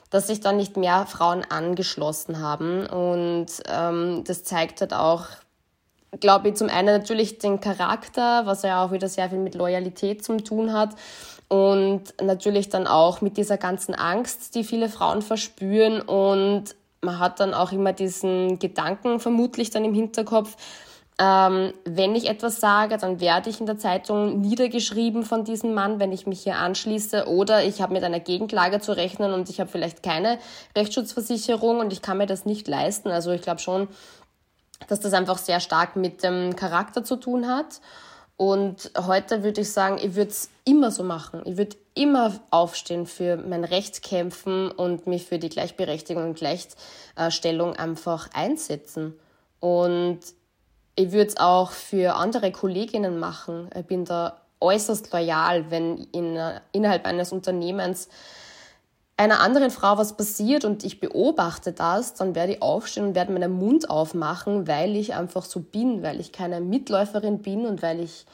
dass 0.09 0.27
sich 0.27 0.41
dann 0.41 0.57
nicht 0.57 0.75
mehr 0.75 1.05
Frauen 1.05 1.43
angeschlossen 1.47 2.39
haben. 2.39 2.85
Und 2.87 3.47
ähm, 3.67 4.23
das 4.25 4.43
zeigt 4.43 4.81
halt 4.81 4.93
auch, 4.93 5.25
glaube 6.19 6.49
ich, 6.49 6.55
zum 6.55 6.69
einen 6.69 6.97
natürlich 6.97 7.39
den 7.39 7.59
Charakter, 7.59 8.45
was 8.45 8.63
ja 8.63 8.83
auch 8.83 8.91
wieder 8.91 9.09
sehr 9.09 9.29
viel 9.29 9.39
mit 9.39 9.55
Loyalität 9.55 10.23
zu 10.23 10.37
tun 10.37 10.73
hat. 10.73 10.95
Und 11.47 12.13
natürlich 12.21 12.69
dann 12.69 12.87
auch 12.87 13.21
mit 13.21 13.37
dieser 13.37 13.57
ganzen 13.57 13.93
Angst, 13.93 14.55
die 14.55 14.63
viele 14.63 14.89
Frauen 14.89 15.21
verspüren 15.21 16.01
und 16.01 16.75
man 17.03 17.19
hat 17.19 17.39
dann 17.39 17.53
auch 17.53 17.71
immer 17.71 17.93
diesen 17.93 18.59
Gedanken 18.59 19.19
vermutlich 19.19 19.69
dann 19.69 19.85
im 19.85 19.93
Hinterkopf, 19.93 20.55
ähm, 21.19 21.73
wenn 21.85 22.15
ich 22.15 22.27
etwas 22.27 22.59
sage, 22.59 22.97
dann 22.97 23.19
werde 23.19 23.49
ich 23.49 23.59
in 23.59 23.67
der 23.67 23.77
Zeitung 23.77 24.41
niedergeschrieben 24.41 25.23
von 25.23 25.43
diesem 25.43 25.73
Mann, 25.73 25.99
wenn 25.99 26.11
ich 26.11 26.25
mich 26.25 26.41
hier 26.41 26.57
anschließe. 26.57 27.27
Oder 27.27 27.63
ich 27.63 27.81
habe 27.81 27.93
mit 27.93 28.03
einer 28.03 28.19
Gegenklage 28.19 28.79
zu 28.79 28.93
rechnen 28.93 29.31
und 29.31 29.49
ich 29.49 29.59
habe 29.59 29.69
vielleicht 29.69 30.01
keine 30.01 30.39
Rechtsschutzversicherung 30.75 31.79
und 31.79 31.93
ich 31.93 32.01
kann 32.01 32.17
mir 32.17 32.25
das 32.25 32.45
nicht 32.45 32.67
leisten. 32.67 33.09
Also 33.09 33.31
ich 33.31 33.43
glaube 33.43 33.59
schon, 33.59 33.87
dass 34.87 35.01
das 35.01 35.13
einfach 35.13 35.37
sehr 35.37 35.59
stark 35.59 35.95
mit 35.95 36.23
dem 36.23 36.55
Charakter 36.55 37.03
zu 37.03 37.15
tun 37.15 37.47
hat. 37.47 37.79
Und 38.45 38.91
heute 38.97 39.41
würde 39.41 39.61
ich 39.61 39.71
sagen, 39.71 39.97
ich 40.03 40.15
würde 40.15 40.31
es 40.31 40.49
immer 40.65 40.91
so 40.91 41.01
machen. 41.01 41.43
Ich 41.45 41.55
würde 41.55 41.77
immer 41.93 42.41
aufstehen 42.49 43.05
für 43.05 43.37
mein 43.37 43.63
Recht 43.63 44.03
kämpfen 44.03 44.69
und 44.69 45.07
mich 45.07 45.25
für 45.25 45.39
die 45.39 45.47
Gleichberechtigung 45.47 46.25
und 46.25 46.37
Gleichstellung 46.37 47.73
einfach 47.77 48.29
einsetzen. 48.33 49.17
Und 49.61 50.19
ich 50.97 51.13
würde 51.13 51.27
es 51.27 51.37
auch 51.37 51.71
für 51.71 52.15
andere 52.15 52.51
Kolleginnen 52.51 53.17
machen. 53.17 53.69
Ich 53.79 53.85
bin 53.85 54.03
da 54.03 54.41
äußerst 54.59 55.13
loyal, 55.13 55.71
wenn 55.71 55.99
in, 56.11 56.37
innerhalb 56.73 57.05
eines 57.05 57.31
Unternehmens 57.31 58.09
einer 59.17 59.39
anderen 59.41 59.69
Frau 59.69 59.97
was 59.97 60.17
passiert 60.17 60.65
und 60.65 60.83
ich 60.83 60.99
beobachte 60.99 61.71
das, 61.71 62.15
dann 62.15 62.35
werde 62.35 62.53
ich 62.53 62.61
aufstehen 62.61 63.07
und 63.07 63.15
werde 63.15 63.31
meinen 63.31 63.53
Mund 63.53 63.89
aufmachen, 63.89 64.67
weil 64.67 64.95
ich 64.95 65.13
einfach 65.13 65.43
so 65.45 65.59
bin, 65.59 66.01
weil 66.01 66.19
ich 66.19 66.31
keine 66.31 66.61
Mitläuferin 66.61 67.41
bin 67.41 67.65
und 67.65 67.81
weil 67.81 67.99
ich, 67.99 68.25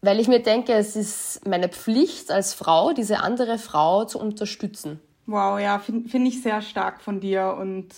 weil 0.00 0.20
ich 0.20 0.28
mir 0.28 0.42
denke, 0.42 0.72
es 0.72 0.96
ist 0.96 1.46
meine 1.46 1.68
Pflicht 1.68 2.30
als 2.30 2.54
Frau, 2.54 2.92
diese 2.92 3.20
andere 3.20 3.58
Frau 3.58 4.04
zu 4.04 4.18
unterstützen. 4.18 5.00
Wow, 5.26 5.60
ja, 5.60 5.78
finde 5.78 6.08
find 6.08 6.26
ich 6.26 6.42
sehr 6.42 6.62
stark 6.62 7.02
von 7.02 7.20
dir 7.20 7.54
und 7.60 7.88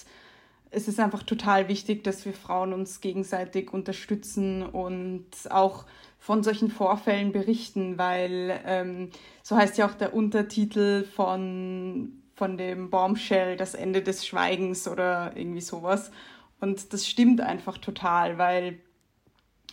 es 0.72 0.88
ist 0.88 0.98
einfach 0.98 1.22
total 1.22 1.68
wichtig, 1.68 2.02
dass 2.02 2.24
wir 2.24 2.32
Frauen 2.32 2.72
uns 2.72 3.00
gegenseitig 3.00 3.72
unterstützen 3.72 4.64
und 4.64 5.26
auch 5.50 5.84
von 6.20 6.42
solchen 6.42 6.70
Vorfällen 6.70 7.32
berichten, 7.32 7.98
weil 7.98 8.60
ähm, 8.66 9.08
so 9.42 9.56
heißt 9.56 9.78
ja 9.78 9.86
auch 9.86 9.94
der 9.94 10.14
Untertitel 10.14 11.04
von, 11.04 12.22
von 12.34 12.58
dem 12.58 12.90
Bombshell, 12.90 13.56
das 13.56 13.74
Ende 13.74 14.02
des 14.02 14.26
Schweigens 14.26 14.86
oder 14.86 15.32
irgendwie 15.34 15.62
sowas. 15.62 16.12
Und 16.60 16.92
das 16.92 17.08
stimmt 17.08 17.40
einfach 17.40 17.78
total, 17.78 18.36
weil 18.36 18.78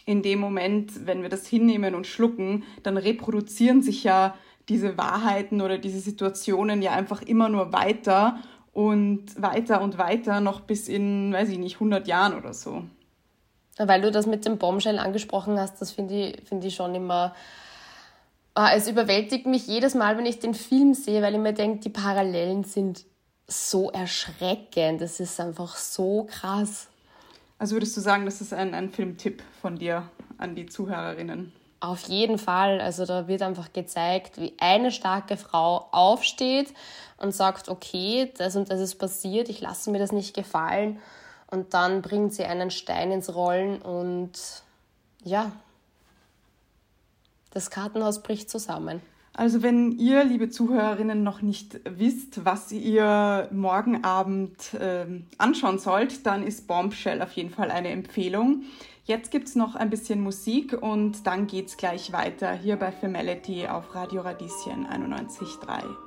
in 0.06 0.22
dem 0.22 0.40
Moment, 0.40 1.06
wenn 1.06 1.22
wir 1.22 1.30
das 1.30 1.46
hinnehmen 1.46 1.94
und 1.94 2.08
schlucken, 2.08 2.64
dann 2.82 2.96
reproduzieren 2.96 3.82
sich 3.82 4.06
ja 4.06 4.34
diese 4.70 4.98
Wahrheiten 4.98 5.62
oder 5.62 5.78
diese 5.78 6.00
Situationen 6.00 6.82
ja 6.82 6.94
einfach 6.94 7.22
immer 7.22 7.50
nur 7.50 7.74
weiter 7.74 8.40
und 8.72 9.42
weiter 9.42 9.82
und 9.82 9.98
weiter 9.98 10.40
noch 10.40 10.62
bis 10.62 10.88
in, 10.88 11.34
weiß 11.34 11.50
ich 11.50 11.58
nicht, 11.58 11.76
100 11.76 12.08
Jahren 12.08 12.36
oder 12.38 12.54
so. 12.54 12.84
Weil 13.78 14.02
du 14.02 14.12
das 14.12 14.26
mit 14.26 14.46
dem 14.46 14.58
Bombshell 14.58 14.98
angesprochen 14.98 15.60
hast, 15.60 15.80
das 15.82 15.92
finde 15.92 16.16
ich, 16.16 16.48
find 16.48 16.66
ich 16.66 16.76
schon 16.76 16.96
immer. 16.96 17.36
Ah, 18.56 18.72
es 18.74 18.88
überwältigt 18.88 19.46
mich 19.46 19.68
jedes 19.68 19.94
Mal, 19.94 20.18
wenn 20.18 20.26
ich 20.26 20.40
den 20.40 20.56
Film 20.56 20.96
sehe, 20.96 21.22
weil 21.22 21.36
ich 21.36 21.40
mir 21.40 21.54
denke, 21.54 21.80
die 21.82 21.90
Parallelen 21.90 22.64
sind 22.64 23.06
so 23.46 23.92
erschreckend. 23.92 25.00
Das 25.00 25.20
ist 25.20 25.40
einfach 25.40 25.76
so 25.76 26.28
krass. 26.30 26.88
Also 27.60 27.76
würdest 27.76 27.96
du 27.96 28.02
sagen, 28.02 28.26
das 28.26 28.42
ist 28.42 28.54
ein, 28.54 28.74
ein 28.74 28.90
Filmtipp 28.90 29.44
von 29.62 29.78
dir 29.78 30.10
an 30.40 30.56
die 30.56 30.66
Zuhörerinnen? 30.66 31.54
Auf 31.80 32.08
jeden 32.08 32.40
Fall. 32.40 32.82
Also 32.82 33.06
da 33.06 33.28
wird 33.28 33.44
einfach 33.44 33.74
gezeigt, 33.74 34.42
wie 34.42 34.54
eine 34.60 34.92
starke 34.92 35.38
Frau 35.38 35.88
aufsteht 35.92 36.74
und 37.18 37.36
sagt, 37.36 37.70
okay, 37.70 38.32
das 38.38 38.56
und 38.56 38.72
das 38.72 38.80
ist 38.80 38.96
passiert, 38.96 39.50
ich 39.50 39.62
lasse 39.62 39.92
mir 39.92 40.00
das 40.00 40.12
nicht 40.12 40.36
gefallen 40.36 41.00
und 41.50 41.74
dann 41.74 42.02
bringt 42.02 42.34
sie 42.34 42.46
einen 42.46 42.72
Stein 42.72 43.12
ins 43.12 43.34
Rollen 43.34 43.82
und 43.82 44.32
ja, 45.24 45.52
das 47.52 47.70
Kartenhaus 47.72 48.22
bricht 48.22 48.50
zusammen. 48.50 49.02
Also 49.34 49.62
wenn 49.62 49.92
ihr, 49.92 50.24
liebe 50.24 50.50
Zuhörerinnen, 50.50 51.22
noch 51.22 51.44
nicht 51.44 51.80
wisst, 51.86 52.44
was 52.44 52.72
ihr 52.72 53.48
morgen 53.52 54.04
Abend 54.04 54.74
äh, 54.74 55.06
anschauen 55.38 55.78
sollt, 55.78 56.26
dann 56.26 56.42
ist 56.42 56.68
Bombshell 56.68 57.22
auf 57.22 57.34
jeden 57.34 57.52
Fall 57.52 57.70
eine 57.70 57.90
Empfehlung. 57.90 58.64
Jetzt 59.06 59.30
gibt 59.30 59.48
es 59.48 59.56
noch 59.56 59.76
ein 59.76 59.92
bisschen 59.92 60.22
Musik 60.22 60.74
und 60.82 61.28
dann 61.28 61.46
geht 61.46 61.68
es 61.68 61.78
gleich 61.78 62.12
weiter 62.12 62.52
hier 62.52 62.78
bei 62.78 62.92
Femality 62.92 63.68
auf 63.68 63.94
Radio 63.94 64.22
Radieschen 64.22 64.88
91.3. 64.88 66.07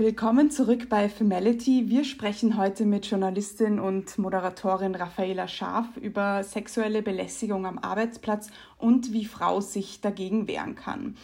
Willkommen 0.00 0.50
zurück 0.50 0.88
bei 0.88 1.10
Femality. 1.10 1.90
Wir 1.90 2.04
sprechen 2.04 2.56
heute 2.56 2.86
mit 2.86 3.04
Journalistin 3.04 3.78
und 3.78 4.16
Moderatorin 4.16 4.94
Raffaela 4.94 5.46
Scharf 5.46 5.94
über 5.98 6.42
sexuelle 6.42 7.02
Belästigung 7.02 7.66
am 7.66 7.76
Arbeitsplatz 7.76 8.48
und 8.78 9.12
wie 9.12 9.26
Frau 9.26 9.60
sich 9.60 10.00
dagegen 10.00 10.48
wehren 10.48 10.74
kann. 10.74 11.18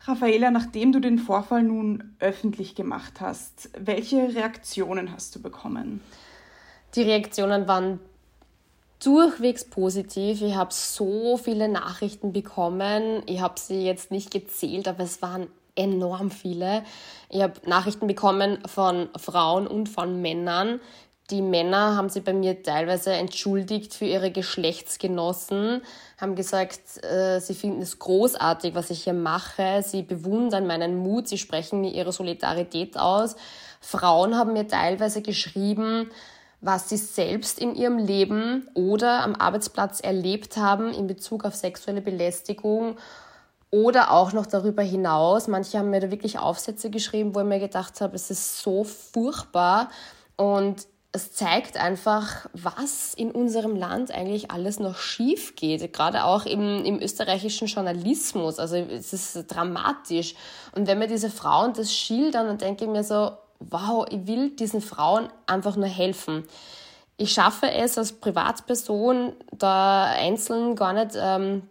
Raffaela, 0.00 0.50
nachdem 0.50 0.90
du 0.90 0.98
den 0.98 1.20
Vorfall 1.20 1.62
nun 1.62 2.16
öffentlich 2.18 2.74
gemacht 2.74 3.20
hast, 3.20 3.70
welche 3.78 4.34
Reaktionen 4.34 5.12
hast 5.12 5.36
du 5.36 5.40
bekommen? 5.40 6.00
Die 6.96 7.02
Reaktionen 7.02 7.68
waren 7.68 8.00
durchwegs 9.00 9.64
positiv. 9.64 10.42
Ich 10.42 10.56
habe 10.56 10.74
so 10.74 11.36
viele 11.36 11.68
Nachrichten 11.68 12.32
bekommen. 12.32 13.22
Ich 13.26 13.40
habe 13.40 13.60
sie 13.60 13.84
jetzt 13.84 14.10
nicht 14.10 14.32
gezählt, 14.32 14.88
aber 14.88 15.04
es 15.04 15.22
waren 15.22 15.46
enorm 15.74 16.30
viele. 16.30 16.84
Ich 17.28 17.42
habe 17.42 17.54
Nachrichten 17.66 18.06
bekommen 18.06 18.58
von 18.66 19.08
Frauen 19.16 19.66
und 19.66 19.88
von 19.88 20.20
Männern, 20.20 20.80
die 21.30 21.42
Männer 21.42 21.96
haben 21.96 22.08
sich 22.08 22.24
bei 22.24 22.32
mir 22.32 22.62
teilweise 22.62 23.12
entschuldigt 23.12 23.94
für 23.94 24.04
ihre 24.04 24.32
Geschlechtsgenossen, 24.32 25.82
haben 26.20 26.34
gesagt, 26.34 27.04
äh, 27.04 27.38
sie 27.38 27.54
finden 27.54 27.82
es 27.82 28.00
großartig, 28.00 28.74
was 28.74 28.90
ich 28.90 29.04
hier 29.04 29.12
mache, 29.12 29.84
sie 29.86 30.02
bewundern 30.02 30.66
meinen 30.66 30.96
Mut, 30.98 31.28
sie 31.28 31.38
sprechen 31.38 31.80
mir 31.80 31.92
ihre 31.92 32.12
Solidarität 32.12 32.98
aus. 32.98 33.36
Frauen 33.80 34.36
haben 34.36 34.54
mir 34.54 34.66
teilweise 34.66 35.22
geschrieben, 35.22 36.10
was 36.60 36.88
sie 36.88 36.96
selbst 36.96 37.60
in 37.60 37.76
ihrem 37.76 37.98
Leben 37.98 38.68
oder 38.74 39.22
am 39.22 39.36
Arbeitsplatz 39.36 40.00
erlebt 40.00 40.56
haben 40.56 40.92
in 40.92 41.06
Bezug 41.06 41.44
auf 41.44 41.54
sexuelle 41.54 42.02
Belästigung 42.02 42.96
oder 43.70 44.10
auch 44.10 44.32
noch 44.32 44.46
darüber 44.46 44.82
hinaus. 44.82 45.48
Manche 45.48 45.78
haben 45.78 45.90
mir 45.90 46.00
da 46.00 46.10
wirklich 46.10 46.38
Aufsätze 46.38 46.90
geschrieben, 46.90 47.34
wo 47.34 47.40
ich 47.40 47.46
mir 47.46 47.60
gedacht 47.60 48.00
habe, 48.00 48.16
es 48.16 48.30
ist 48.30 48.62
so 48.62 48.84
furchtbar 48.84 49.90
und 50.36 50.86
es 51.12 51.32
zeigt 51.32 51.76
einfach, 51.76 52.46
was 52.52 53.14
in 53.14 53.32
unserem 53.32 53.74
Land 53.74 54.12
eigentlich 54.12 54.52
alles 54.52 54.78
noch 54.78 54.96
schief 54.96 55.56
geht, 55.56 55.92
gerade 55.92 56.24
auch 56.24 56.46
im, 56.46 56.84
im 56.84 57.00
österreichischen 57.00 57.66
Journalismus. 57.66 58.60
Also 58.60 58.76
es 58.76 59.12
ist 59.12 59.44
dramatisch. 59.48 60.34
Und 60.72 60.86
wenn 60.86 61.00
mir 61.00 61.08
diese 61.08 61.30
Frauen 61.30 61.72
das 61.72 61.92
schildern, 61.92 62.46
dann 62.46 62.58
denke 62.58 62.84
ich 62.84 62.90
mir 62.90 63.02
so, 63.02 63.32
wow, 63.58 64.06
ich 64.08 64.26
will 64.28 64.50
diesen 64.50 64.80
Frauen 64.80 65.28
einfach 65.46 65.74
nur 65.74 65.88
helfen. 65.88 66.44
Ich 67.16 67.32
schaffe 67.32 67.70
es 67.70 67.98
als 67.98 68.12
Privatperson, 68.12 69.32
da 69.52 70.04
einzeln 70.04 70.76
gar 70.76 70.92
nicht 70.92 71.16
ähm, 71.20 71.62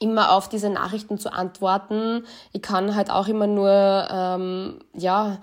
immer 0.00 0.32
auf 0.32 0.48
diese 0.48 0.70
Nachrichten 0.70 1.18
zu 1.18 1.32
antworten. 1.32 2.24
Ich 2.52 2.62
kann 2.62 2.94
halt 2.94 3.10
auch 3.10 3.28
immer 3.28 3.46
nur, 3.46 4.08
ähm, 4.10 4.80
ja, 4.94 5.38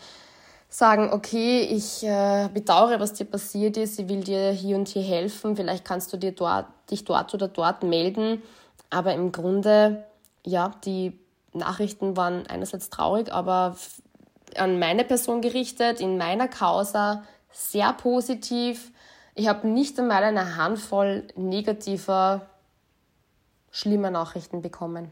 sagen, 0.69 1.11
okay, 1.13 1.61
ich 1.61 2.03
äh, 2.03 2.49
bedauere, 2.53 2.99
was 2.99 3.13
dir 3.13 3.25
passiert 3.25 3.77
ist, 3.77 3.97
ich 3.97 4.09
will 4.09 4.23
dir 4.23 4.51
hier 4.51 4.75
und 4.75 4.89
hier 4.89 5.03
helfen, 5.03 5.55
vielleicht 5.55 5.85
kannst 5.85 6.11
du 6.11 6.17
dir 6.17 6.33
dort, 6.33 6.65
dich 6.91 7.05
dort 7.05 7.33
oder 7.33 7.47
dort 7.47 7.83
melden. 7.83 8.41
Aber 8.89 9.13
im 9.13 9.31
Grunde, 9.31 10.03
ja, 10.45 10.71
die 10.83 11.17
Nachrichten 11.53 12.17
waren 12.17 12.45
einerseits 12.47 12.89
traurig, 12.89 13.31
aber 13.31 13.77
an 14.57 14.79
meine 14.79 15.05
Person 15.05 15.41
gerichtet, 15.41 16.01
in 16.01 16.17
meiner 16.17 16.47
Causa, 16.47 17.23
sehr 17.51 17.93
positiv. 17.93 18.91
Ich 19.33 19.47
habe 19.47 19.67
nicht 19.67 19.97
einmal 19.99 20.23
eine 20.23 20.57
Handvoll 20.57 21.23
negativer, 21.35 22.41
schlimmer 23.75 24.09
Nachrichten 24.09 24.61
bekommen. 24.61 25.11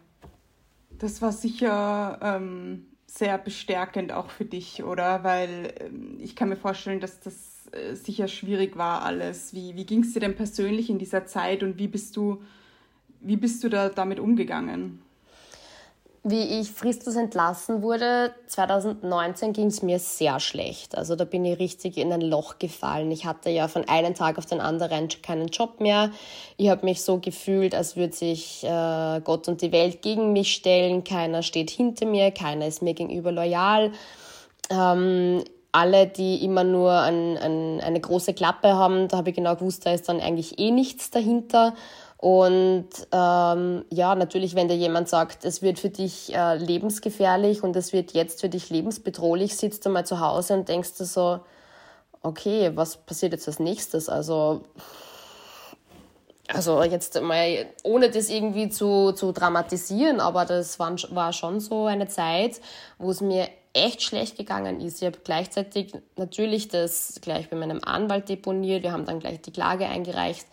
Das 0.98 1.22
war 1.22 1.34
sicher 1.34 2.18
ähm, 2.22 2.86
sehr 3.06 3.38
bestärkend 3.38 4.14
auch 4.14 4.30
für 4.30 4.46
dich, 4.46 4.84
oder? 4.84 5.24
Weil 5.24 5.74
ähm, 5.82 6.18
ich 6.20 6.36
kann 6.36 6.48
mir 6.50 6.56
vorstellen, 6.56 7.02
dass 7.02 7.20
das 7.20 7.70
äh, 7.74 7.96
sicher 7.96 8.30
schwierig 8.30 8.78
war 8.78 9.04
alles. 9.04 9.54
Wie, 9.54 9.76
wie 9.76 9.86
ging 9.86 10.04
es 10.04 10.14
dir 10.14 10.22
denn 10.22 10.36
persönlich 10.36 10.90
in 10.90 10.98
dieser 10.98 11.26
Zeit 11.26 11.62
und 11.62 11.78
wie 11.78 11.90
bist 11.90 12.16
du, 12.16 12.42
wie 13.20 13.36
bist 13.36 13.64
du 13.66 13.70
da 13.70 13.90
damit 13.90 14.20
umgegangen? 14.20 15.03
Wie 16.26 16.62
ich 16.62 16.72
fristlos 16.72 17.18
entlassen 17.18 17.82
wurde, 17.82 18.34
2019 18.48 19.52
ging 19.52 19.68
es 19.68 19.82
mir 19.82 20.00
sehr 20.00 20.40
schlecht. 20.40 20.98
Also 20.98 21.18
da 21.18 21.26
bin 21.26 21.44
ich 21.44 21.60
richtig 21.60 21.98
in 21.98 22.14
ein 22.14 22.22
Loch 22.22 22.60
gefallen. 22.60 23.12
Ich 23.12 23.26
hatte 23.26 23.50
ja 23.50 23.68
von 23.68 23.90
einem 23.90 24.16
Tag 24.16 24.38
auf 24.38 24.46
den 24.46 24.62
anderen 24.62 25.10
keinen 25.22 25.50
Job 25.50 25.82
mehr. 25.82 26.12
Ich 26.56 26.70
habe 26.70 26.86
mich 26.86 27.02
so 27.02 27.20
gefühlt, 27.20 27.76
als 27.76 27.98
würde 27.98 28.14
sich 28.14 28.64
äh, 28.64 29.20
Gott 29.22 29.50
und 29.50 29.62
die 29.62 29.74
Welt 29.74 30.02
gegen 30.02 30.32
mich 30.32 30.54
stellen. 30.54 31.04
Keiner 31.04 31.44
steht 31.44 31.70
hinter 31.70 32.06
mir, 32.06 32.32
keiner 32.32 32.68
ist 32.68 32.82
mir 32.82 32.94
gegenüber 32.94 33.34
loyal. 33.34 33.92
Ähm, 34.70 35.44
alle, 35.74 36.08
die 36.08 36.42
immer 36.46 36.64
nur 36.64 36.94
ein, 36.94 37.38
ein, 37.38 37.82
eine 37.82 38.00
große 38.00 38.34
Klappe 38.34 38.76
haben, 38.76 39.10
da 39.10 39.18
habe 39.18 39.32
ich 39.32 39.36
genau 39.36 39.56
gewusst, 39.56 39.86
da 39.86 39.92
ist 39.92 40.08
dann 40.08 40.22
eigentlich 40.22 40.58
eh 40.58 40.72
nichts 40.72 41.10
dahinter. 41.10 41.74
Und 42.24 42.88
ähm, 43.12 43.84
ja, 43.90 44.16
natürlich, 44.16 44.56
wenn 44.56 44.70
dir 44.70 44.78
jemand 44.78 45.10
sagt, 45.10 45.44
es 45.44 45.62
wird 45.62 45.78
für 45.78 45.90
dich 45.90 46.34
äh, 46.34 46.56
lebensgefährlich 46.56 47.64
und 47.64 47.76
es 47.76 47.92
wird 47.92 48.14
jetzt 48.14 48.40
für 48.40 48.48
dich 48.48 48.70
lebensbedrohlich, 48.70 49.58
sitzt 49.58 49.86
du 49.86 49.90
mal 49.90 50.06
zu 50.06 50.22
Hause 50.22 50.54
und 50.54 50.70
denkst 50.70 50.98
du 50.98 51.04
so, 51.04 51.42
okay, 52.22 52.72
was 52.76 52.96
passiert 52.96 53.34
jetzt 53.34 53.50
als 53.50 53.60
nächstes? 53.60 54.08
Also, 54.08 54.62
also 56.48 56.82
jetzt 56.82 57.22
mal, 57.22 57.66
ohne 57.84 58.10
das 58.10 58.30
irgendwie 58.30 58.70
zu, 58.70 59.12
zu 59.12 59.34
dramatisieren, 59.34 60.22
aber 60.22 60.46
das 60.46 60.80
war, 60.80 60.96
war 61.10 61.34
schon 61.34 61.60
so 61.60 61.88
eine 61.88 62.08
Zeit, 62.08 62.62
wo 63.00 63.12
es 63.12 63.20
mir 63.20 63.50
echt 63.74 64.02
schlecht 64.02 64.38
gegangen 64.38 64.80
ist. 64.80 65.02
Ich 65.02 65.08
habe 65.08 65.20
gleichzeitig 65.26 65.92
natürlich 66.16 66.70
das 66.70 67.20
gleich 67.22 67.50
bei 67.50 67.58
meinem 67.58 67.82
Anwalt 67.84 68.30
deponiert, 68.30 68.82
wir 68.82 68.94
haben 68.94 69.04
dann 69.04 69.20
gleich 69.20 69.42
die 69.42 69.52
Klage 69.52 69.88
eingereicht. 69.88 70.48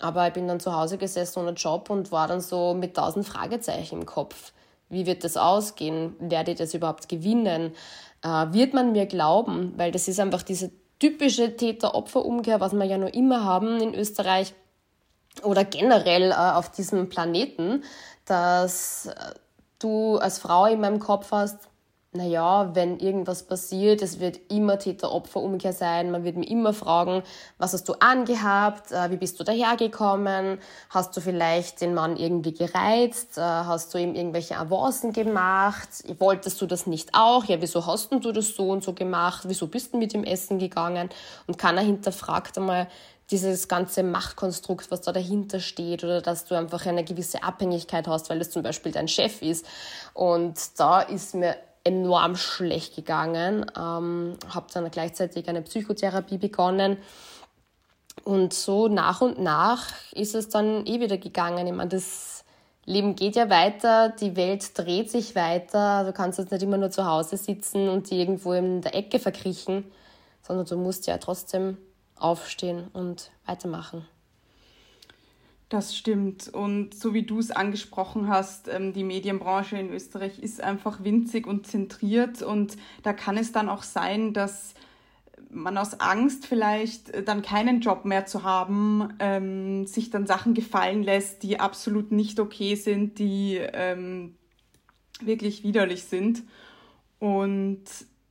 Aber 0.00 0.26
ich 0.26 0.32
bin 0.34 0.46
dann 0.46 0.60
zu 0.60 0.74
Hause 0.74 0.98
gesessen 0.98 1.40
ohne 1.40 1.52
Job 1.52 1.90
und 1.90 2.12
war 2.12 2.28
dann 2.28 2.40
so 2.40 2.74
mit 2.74 2.96
tausend 2.96 3.26
Fragezeichen 3.26 4.00
im 4.00 4.06
Kopf. 4.06 4.52
Wie 4.88 5.06
wird 5.06 5.24
das 5.24 5.36
ausgehen? 5.36 6.14
Werde 6.18 6.52
ich 6.52 6.58
das 6.58 6.74
überhaupt 6.74 7.08
gewinnen? 7.08 7.74
Äh, 8.22 8.28
wird 8.52 8.74
man 8.74 8.92
mir 8.92 9.06
glauben? 9.06 9.74
Weil 9.76 9.90
das 9.90 10.06
ist 10.08 10.20
einfach 10.20 10.42
diese 10.42 10.70
typische 10.98 11.56
Täter-Opfer-Umkehr, 11.56 12.60
was 12.60 12.72
wir 12.72 12.84
ja 12.84 12.98
noch 12.98 13.12
immer 13.12 13.44
haben 13.44 13.80
in 13.80 13.94
Österreich 13.94 14.54
oder 15.42 15.64
generell 15.64 16.30
äh, 16.30 16.34
auf 16.34 16.70
diesem 16.70 17.08
Planeten, 17.08 17.82
dass 18.24 19.06
äh, 19.06 19.14
du 19.78 20.16
als 20.16 20.38
Frau 20.38 20.66
in 20.66 20.80
meinem 20.80 20.98
Kopf 20.98 21.32
hast, 21.32 21.68
naja, 22.16 22.74
wenn 22.74 22.98
irgendwas 22.98 23.42
passiert, 23.44 24.02
es 24.02 24.20
wird 24.20 24.40
immer 24.50 24.78
Täter-Opfer-Umkehr 24.78 25.72
sein. 25.72 26.10
Man 26.10 26.24
wird 26.24 26.36
mir 26.36 26.48
immer 26.48 26.72
fragen, 26.72 27.22
was 27.58 27.72
hast 27.72 27.88
du 27.88 27.94
angehabt? 27.94 28.92
Äh, 28.92 29.10
wie 29.10 29.16
bist 29.16 29.38
du 29.38 29.44
dahergekommen? 29.44 30.58
Hast 30.90 31.16
du 31.16 31.20
vielleicht 31.20 31.80
den 31.80 31.94
Mann 31.94 32.16
irgendwie 32.16 32.52
gereizt? 32.52 33.38
Äh, 33.38 33.42
hast 33.42 33.94
du 33.94 33.98
ihm 33.98 34.14
irgendwelche 34.14 34.56
Avancen 34.56 35.12
gemacht? 35.12 35.88
Wolltest 36.18 36.60
du 36.60 36.66
das 36.66 36.86
nicht 36.86 37.10
auch? 37.12 37.44
Ja, 37.44 37.60
wieso 37.60 37.86
hast 37.86 38.12
du 38.12 38.32
das 38.32 38.48
so 38.54 38.70
und 38.70 38.82
so 38.82 38.92
gemacht? 38.92 39.44
Wieso 39.46 39.66
bist 39.66 39.92
du 39.92 39.98
mit 39.98 40.14
ihm 40.14 40.24
essen 40.24 40.58
gegangen? 40.58 41.10
Und 41.46 41.58
keiner 41.58 41.82
hinterfragt 41.82 42.58
einmal, 42.58 42.88
dieses 43.30 43.66
ganze 43.66 44.02
Machtkonstrukt, 44.02 44.90
was 44.90 45.00
da 45.00 45.12
dahinter 45.12 45.60
steht, 45.60 46.04
oder 46.04 46.20
dass 46.22 46.44
du 46.44 46.54
einfach 46.54 46.86
eine 46.86 47.04
gewisse 47.04 47.42
Abhängigkeit 47.42 48.06
hast, 48.06 48.30
weil 48.30 48.38
das 48.38 48.50
zum 48.50 48.62
Beispiel 48.62 48.92
dein 48.92 49.08
Chef 49.08 49.42
ist. 49.42 49.66
Und 50.14 50.54
da 50.78 51.00
ist 51.00 51.34
mir 51.34 51.56
enorm 51.86 52.36
schlecht 52.36 52.96
gegangen. 52.96 53.64
Ähm, 53.76 54.36
habe 54.52 54.66
dann 54.72 54.90
gleichzeitig 54.90 55.48
eine 55.48 55.62
Psychotherapie 55.62 56.38
begonnen. 56.38 56.98
Und 58.24 58.52
so 58.52 58.88
nach 58.88 59.20
und 59.20 59.38
nach 59.38 59.86
ist 60.12 60.34
es 60.34 60.48
dann 60.48 60.84
eh 60.86 61.00
wieder 61.00 61.16
gegangen. 61.16 61.66
Ich 61.66 61.72
meine, 61.72 61.90
das 61.90 62.44
Leben 62.84 63.14
geht 63.14 63.36
ja 63.36 63.50
weiter, 63.50 64.10
die 64.10 64.36
Welt 64.36 64.76
dreht 64.78 65.10
sich 65.10 65.34
weiter. 65.34 66.04
Du 66.04 66.12
kannst 66.12 66.38
jetzt 66.38 66.52
nicht 66.52 66.62
immer 66.62 66.78
nur 66.78 66.90
zu 66.90 67.06
Hause 67.06 67.36
sitzen 67.36 67.88
und 67.88 68.10
die 68.10 68.20
irgendwo 68.20 68.52
in 68.52 68.80
der 68.80 68.94
Ecke 68.94 69.18
verkriechen, 69.18 69.84
sondern 70.42 70.66
du 70.66 70.76
musst 70.76 71.06
ja 71.06 71.18
trotzdem 71.18 71.78
aufstehen 72.18 72.88
und 72.92 73.30
weitermachen. 73.44 74.06
Das 75.68 75.96
stimmt. 75.96 76.48
Und 76.48 76.94
so 76.94 77.12
wie 77.12 77.24
du 77.24 77.40
es 77.40 77.50
angesprochen 77.50 78.28
hast, 78.28 78.68
ähm, 78.68 78.92
die 78.92 79.02
Medienbranche 79.02 79.76
in 79.76 79.90
Österreich 79.90 80.38
ist 80.38 80.60
einfach 80.60 81.02
winzig 81.02 81.46
und 81.46 81.66
zentriert. 81.66 82.40
Und 82.42 82.76
da 83.02 83.12
kann 83.12 83.36
es 83.36 83.50
dann 83.50 83.68
auch 83.68 83.82
sein, 83.82 84.32
dass 84.32 84.74
man 85.50 85.76
aus 85.76 86.00
Angst 86.00 86.46
vielleicht 86.46 87.10
äh, 87.10 87.22
dann 87.24 87.42
keinen 87.42 87.80
Job 87.80 88.04
mehr 88.04 88.26
zu 88.26 88.44
haben, 88.44 89.14
ähm, 89.18 89.86
sich 89.86 90.10
dann 90.10 90.26
Sachen 90.26 90.54
gefallen 90.54 91.02
lässt, 91.02 91.42
die 91.42 91.58
absolut 91.58 92.12
nicht 92.12 92.38
okay 92.38 92.76
sind, 92.76 93.18
die 93.18 93.56
ähm, 93.56 94.36
wirklich 95.20 95.64
widerlich 95.64 96.04
sind. 96.04 96.44
Und 97.18 97.84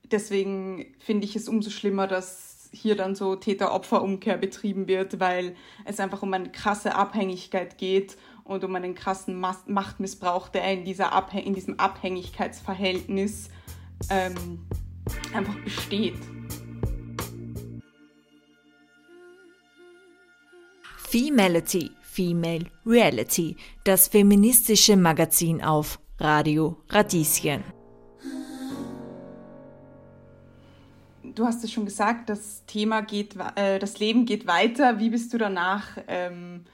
deswegen 0.04 0.94
finde 1.00 1.26
ich 1.26 1.36
es 1.36 1.50
umso 1.50 1.70
schlimmer, 1.70 2.08
dass 2.08 2.55
hier 2.76 2.96
dann 2.96 3.16
so 3.16 3.36
Täter-Opfer-Umkehr 3.36 4.38
betrieben 4.38 4.88
wird, 4.88 5.20
weil 5.20 5.56
es 5.86 6.00
einfach 6.00 6.22
um 6.22 6.34
eine 6.34 6.52
krasse 6.52 6.96
Abhängigkeit 6.96 7.78
geht 7.78 8.18
und 8.44 8.64
um 8.64 8.76
einen 8.76 8.96
krassen 8.96 9.40
Machtmissbrauch, 9.40 10.50
der 10.50 10.72
in, 10.72 10.86
dieser 10.86 11.12
Abhäng 11.14 11.46
in 11.46 11.54
diesem 11.54 11.80
Abhängigkeitsverhältnis 11.80 13.50
ähm, 14.10 14.60
einfach 15.34 15.58
besteht. 15.64 16.16
Femality, 21.10 21.92
Female 22.02 22.66
Reality, 22.86 23.56
das 23.84 24.08
feministische 24.08 24.98
Magazin 24.98 25.64
auf 25.64 26.00
Radio 26.20 26.78
Radieschen. 26.90 27.64
Du 31.36 31.46
hast 31.46 31.64
es 31.64 31.72
schon 31.72 31.86
gesagt, 31.86 32.30
das 32.30 32.64
Thema 32.66 33.02
geht, 33.02 33.36
äh, 33.56 33.80
das 33.80 34.00
Leben 34.00 34.26
geht 34.26 34.48
weiter. 34.48 35.00
Wie 35.00 35.10
bist 35.10 35.34
du 35.34 35.38
danach 35.38 35.98
ähm, 36.08 36.66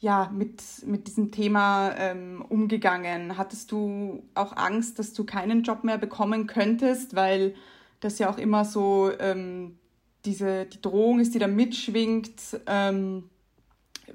ja, 0.00 0.30
mit, 0.32 0.62
mit 0.86 1.06
diesem 1.06 1.30
Thema 1.32 1.94
ähm, 1.96 2.44
umgegangen? 2.48 3.36
Hattest 3.36 3.72
du 3.72 4.22
auch 4.34 4.56
Angst, 4.56 4.98
dass 4.98 5.12
du 5.12 5.24
keinen 5.24 5.62
Job 5.62 5.84
mehr 5.84 5.98
bekommen 5.98 6.46
könntest, 6.46 7.16
weil 7.16 7.54
das 8.00 8.18
ja 8.18 8.30
auch 8.30 8.38
immer 8.38 8.64
so 8.64 9.10
ähm, 9.18 9.76
diese, 10.24 10.66
die 10.66 10.80
Drohung 10.80 11.20
ist, 11.20 11.34
die 11.34 11.38
da 11.38 11.46
mitschwingt, 11.48 12.60
ähm, 12.66 13.28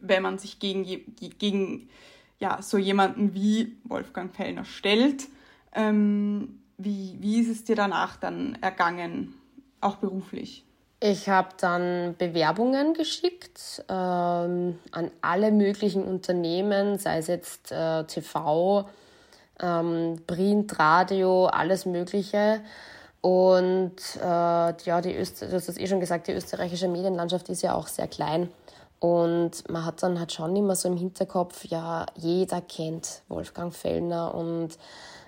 wenn 0.02 0.24
man 0.24 0.38
sich 0.38 0.60
gegen, 0.60 0.86
gegen 1.40 1.90
ja, 2.40 2.62
so 2.62 2.78
jemanden 2.78 3.34
wie 3.34 3.78
Wolfgang 3.84 4.36
Fellner 4.36 4.66
stellt. 4.66 5.28
Ähm, 5.74 6.60
wie, 6.78 7.18
wie 7.22 7.40
ist 7.40 7.50
es 7.50 7.64
dir 7.64 7.76
danach 7.76 8.18
dann 8.18 8.58
ergangen, 8.62 9.34
auch 9.86 9.98
beruflich? 9.98 10.66
Ich 11.00 11.30
habe 11.30 11.50
dann 11.60 12.16
Bewerbungen 12.18 12.94
geschickt 12.94 13.84
ähm, 13.90 14.80
an 14.92 15.12
alle 15.22 15.52
möglichen 15.52 16.04
Unternehmen, 16.04 16.98
sei 16.98 17.18
es 17.18 17.28
jetzt 17.28 17.72
äh, 17.72 18.06
TV, 18.06 18.90
ähm, 19.62 20.22
Print, 20.26 20.80
Radio, 20.80 21.46
alles 21.46 21.86
Mögliche. 21.86 22.62
Und 23.22 23.96
äh, 24.22 24.24
ja, 24.24 25.02
die 25.02 25.16
Öst 25.16 25.42
du 25.42 25.52
hast 25.52 25.68
es 25.68 25.78
eh 25.78 25.88
schon 25.88 26.00
gesagt, 26.00 26.28
die 26.28 26.32
österreichische 26.32 26.88
Medienlandschaft 26.88 27.50
ist 27.50 27.62
ja 27.62 27.74
auch 27.74 27.88
sehr 27.88 28.08
klein. 28.08 28.50
Und 29.00 29.70
man 29.70 29.86
hat 29.86 30.02
dann 30.02 30.20
halt 30.20 30.32
schon 30.32 30.56
immer 30.56 30.76
so 30.76 30.88
im 30.88 30.98
Hinterkopf, 30.98 31.66
ja, 31.66 32.06
jeder 32.16 32.62
kennt 32.62 33.22
Wolfgang 33.28 33.74
Fellner 33.74 34.34
und 34.34 34.78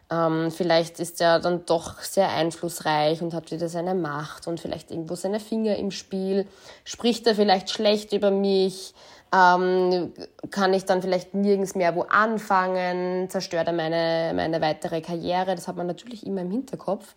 ähm, 0.09 0.51
vielleicht 0.51 0.99
ist 0.99 1.19
er 1.19 1.39
dann 1.39 1.65
doch 1.65 1.99
sehr 1.99 2.29
einflussreich 2.29 3.21
und 3.21 3.33
hat 3.33 3.51
wieder 3.51 3.67
seine 3.67 3.93
Macht 3.93 4.47
und 4.47 4.59
vielleicht 4.59 4.91
irgendwo 4.91 5.15
seine 5.15 5.39
Finger 5.39 5.75
im 5.75 5.91
Spiel. 5.91 6.47
Spricht 6.85 7.27
er 7.27 7.35
vielleicht 7.35 7.69
schlecht 7.69 8.13
über 8.13 8.31
mich? 8.31 8.93
Ähm, 9.33 10.13
kann 10.51 10.73
ich 10.73 10.85
dann 10.85 11.01
vielleicht 11.01 11.33
nirgends 11.33 11.75
mehr 11.75 11.95
wo 11.95 12.03
anfangen? 12.03 13.29
Zerstört 13.29 13.67
er 13.67 13.73
meine, 13.73 14.31
meine 14.33 14.61
weitere 14.61 15.01
Karriere? 15.01 15.55
Das 15.55 15.67
hat 15.67 15.75
man 15.75 15.87
natürlich 15.87 16.25
immer 16.25 16.41
im 16.41 16.51
Hinterkopf. 16.51 17.15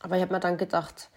Aber 0.00 0.16
ich 0.16 0.22
habe 0.22 0.34
mir 0.34 0.40
dann 0.40 0.58
gedacht, 0.58 1.08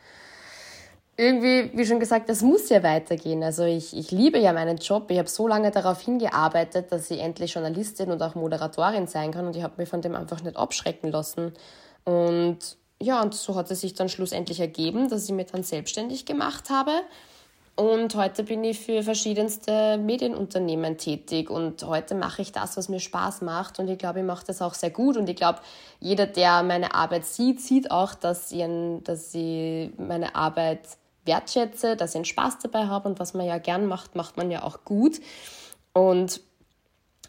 irgendwie, 1.20 1.70
wie 1.78 1.86
schon 1.86 2.00
gesagt, 2.00 2.30
es 2.30 2.42
muss 2.42 2.70
ja 2.70 2.82
weitergehen. 2.82 3.44
Also 3.44 3.66
ich, 3.66 3.96
ich 3.96 4.10
liebe 4.10 4.40
ja 4.40 4.54
meinen 4.54 4.78
Job. 4.78 5.12
Ich 5.12 5.18
habe 5.18 5.28
so 5.28 5.50
lange 5.50 5.70
darauf 5.70 6.00
hingearbeitet, 6.00 6.94
dass 6.94 7.12
ich 7.12 7.20
endlich 7.20 7.56
Journalistin 7.56 8.10
und 8.10 8.24
auch 8.24 8.36
Moderatorin 8.36 9.06
sein 9.06 9.32
kann 9.32 9.46
und 9.46 9.56
ich 9.58 9.62
habe 9.62 9.74
mich 9.76 9.90
von 9.90 10.02
dem 10.02 10.16
einfach 10.16 10.42
nicht 10.42 10.56
abschrecken 10.56 11.12
lassen. 11.12 11.52
Und 12.06 12.60
ja, 13.02 13.22
und 13.22 13.34
so 13.36 13.56
hat 13.56 13.70
es 13.70 13.82
sich 13.82 13.96
dann 13.96 14.08
schlussendlich 14.08 14.62
ergeben, 14.62 15.10
dass 15.10 15.26
ich 15.26 15.36
mich 15.36 15.48
dann 15.48 15.64
selbstständig 15.64 16.26
gemacht 16.26 16.70
habe. 16.70 16.92
Und 17.76 18.16
heute 18.16 18.44
bin 18.44 18.64
ich 18.64 18.80
für 18.80 19.04
verschiedenste 19.04 19.98
Medienunternehmen 19.98 20.98
tätig 20.98 21.50
und 21.50 21.84
heute 21.84 22.16
mache 22.16 22.42
ich 22.42 22.54
das, 22.54 22.78
was 22.78 22.88
mir 22.88 23.00
Spaß 23.02 23.42
macht 23.42 23.80
und 23.80 23.90
ich 23.90 23.98
glaube, 23.98 24.20
ich 24.20 24.26
mache 24.26 24.46
das 24.46 24.62
auch 24.62 24.74
sehr 24.74 24.90
gut 24.90 25.16
und 25.16 25.30
ich 25.30 25.36
glaube, 25.36 25.60
jeder, 26.00 26.28
der 26.28 26.64
meine 26.64 26.94
Arbeit 26.94 27.26
sieht, 27.26 27.62
sieht 27.62 27.92
auch, 27.92 28.16
dass 28.16 28.52
ich, 28.52 28.66
dass 29.04 29.34
ich 29.34 29.92
meine 29.98 30.36
Arbeit 30.36 30.82
wertschätze, 31.30 31.96
dass 31.96 32.12
ich 32.12 32.16
einen 32.18 32.26
Spaß 32.26 32.60
dabei 32.60 32.88
habe 32.88 33.08
und 33.08 33.20
was 33.20 33.34
man 33.34 33.46
ja 33.46 33.60
gern 33.60 33.86
macht, 33.86 34.16
macht 34.16 34.36
man 34.36 34.52
ja 34.52 34.64
auch 34.64 34.84
gut. 34.84 35.22
Und 35.94 36.42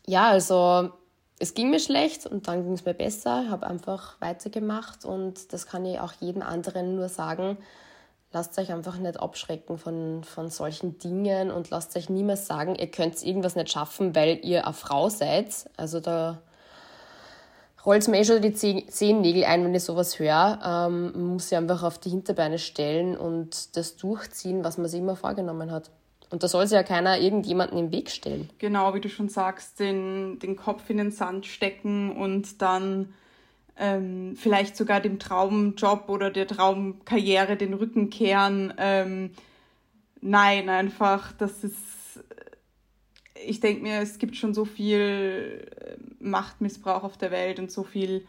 ja, 0.06 0.28
also 0.28 0.90
es 1.38 1.54
ging 1.54 1.70
mir 1.70 1.80
schlecht 1.80 2.26
und 2.26 2.48
dann 2.48 2.64
ging 2.64 2.72
es 2.72 2.84
mir 2.84 2.94
besser, 2.94 3.48
habe 3.50 3.66
einfach 3.66 4.20
weitergemacht 4.20 5.04
und 5.04 5.52
das 5.52 5.66
kann 5.66 5.84
ich 5.86 6.00
auch 6.00 6.12
jedem 6.20 6.42
anderen 6.42 6.96
nur 6.96 7.08
sagen. 7.08 7.58
Lasst 8.32 8.58
euch 8.58 8.72
einfach 8.72 8.96
nicht 8.96 9.20
abschrecken 9.20 9.76
von, 9.76 10.22
von 10.24 10.50
solchen 10.50 10.98
Dingen 10.98 11.50
und 11.50 11.70
lasst 11.70 11.96
euch 11.96 12.08
niemals 12.08 12.46
sagen, 12.46 12.76
ihr 12.76 12.90
könnt 12.90 13.22
irgendwas 13.22 13.56
nicht 13.56 13.70
schaffen, 13.70 14.14
weil 14.14 14.38
ihr 14.44 14.64
eine 14.64 14.74
Frau 14.74 15.08
seid. 15.08 15.68
Also 15.76 16.00
da 16.00 16.40
rollt 17.84 18.08
mir 18.08 18.18
eh 18.20 18.24
schon 18.24 18.42
die 18.42 18.52
Zehennägel 18.52 19.44
ein, 19.44 19.64
wenn 19.64 19.74
ich 19.74 19.84
sowas 19.84 20.18
höre. 20.18 20.58
Ähm, 20.64 21.12
man 21.12 21.26
muss 21.34 21.48
sich 21.48 21.58
einfach 21.58 21.82
auf 21.82 21.98
die 21.98 22.10
Hinterbeine 22.10 22.58
stellen 22.58 23.16
und 23.16 23.76
das 23.76 23.96
durchziehen, 23.96 24.64
was 24.64 24.78
man 24.78 24.88
sich 24.88 25.00
immer 25.00 25.16
vorgenommen 25.16 25.70
hat. 25.70 25.90
Und 26.30 26.42
da 26.42 26.48
soll 26.48 26.66
sich 26.66 26.76
ja 26.76 26.82
keiner 26.84 27.18
irgendjemanden 27.18 27.76
im 27.78 27.90
Weg 27.90 28.10
stellen. 28.10 28.48
Genau, 28.58 28.94
wie 28.94 29.00
du 29.00 29.08
schon 29.08 29.28
sagst, 29.28 29.80
den, 29.80 30.38
den 30.38 30.56
Kopf 30.56 30.88
in 30.88 30.98
den 30.98 31.10
Sand 31.10 31.46
stecken 31.46 32.16
und 32.16 32.62
dann 32.62 33.12
ähm, 33.76 34.36
vielleicht 34.36 34.76
sogar 34.76 35.00
dem 35.00 35.18
Traumjob 35.18 36.08
oder 36.08 36.30
der 36.30 36.46
Traumkarriere 36.46 37.56
den 37.56 37.74
Rücken 37.74 38.10
kehren. 38.10 38.72
Ähm, 38.78 39.30
nein, 40.20 40.68
einfach, 40.68 41.32
das 41.32 41.64
ist 41.64 41.89
ich 43.46 43.60
denke 43.60 43.82
mir, 43.82 44.00
es 44.00 44.18
gibt 44.18 44.36
schon 44.36 44.54
so 44.54 44.64
viel 44.64 45.68
äh, 45.76 45.96
Machtmissbrauch 46.18 47.04
auf 47.04 47.16
der 47.16 47.30
Welt 47.30 47.58
und 47.58 47.70
so 47.70 47.84
viel 47.84 48.26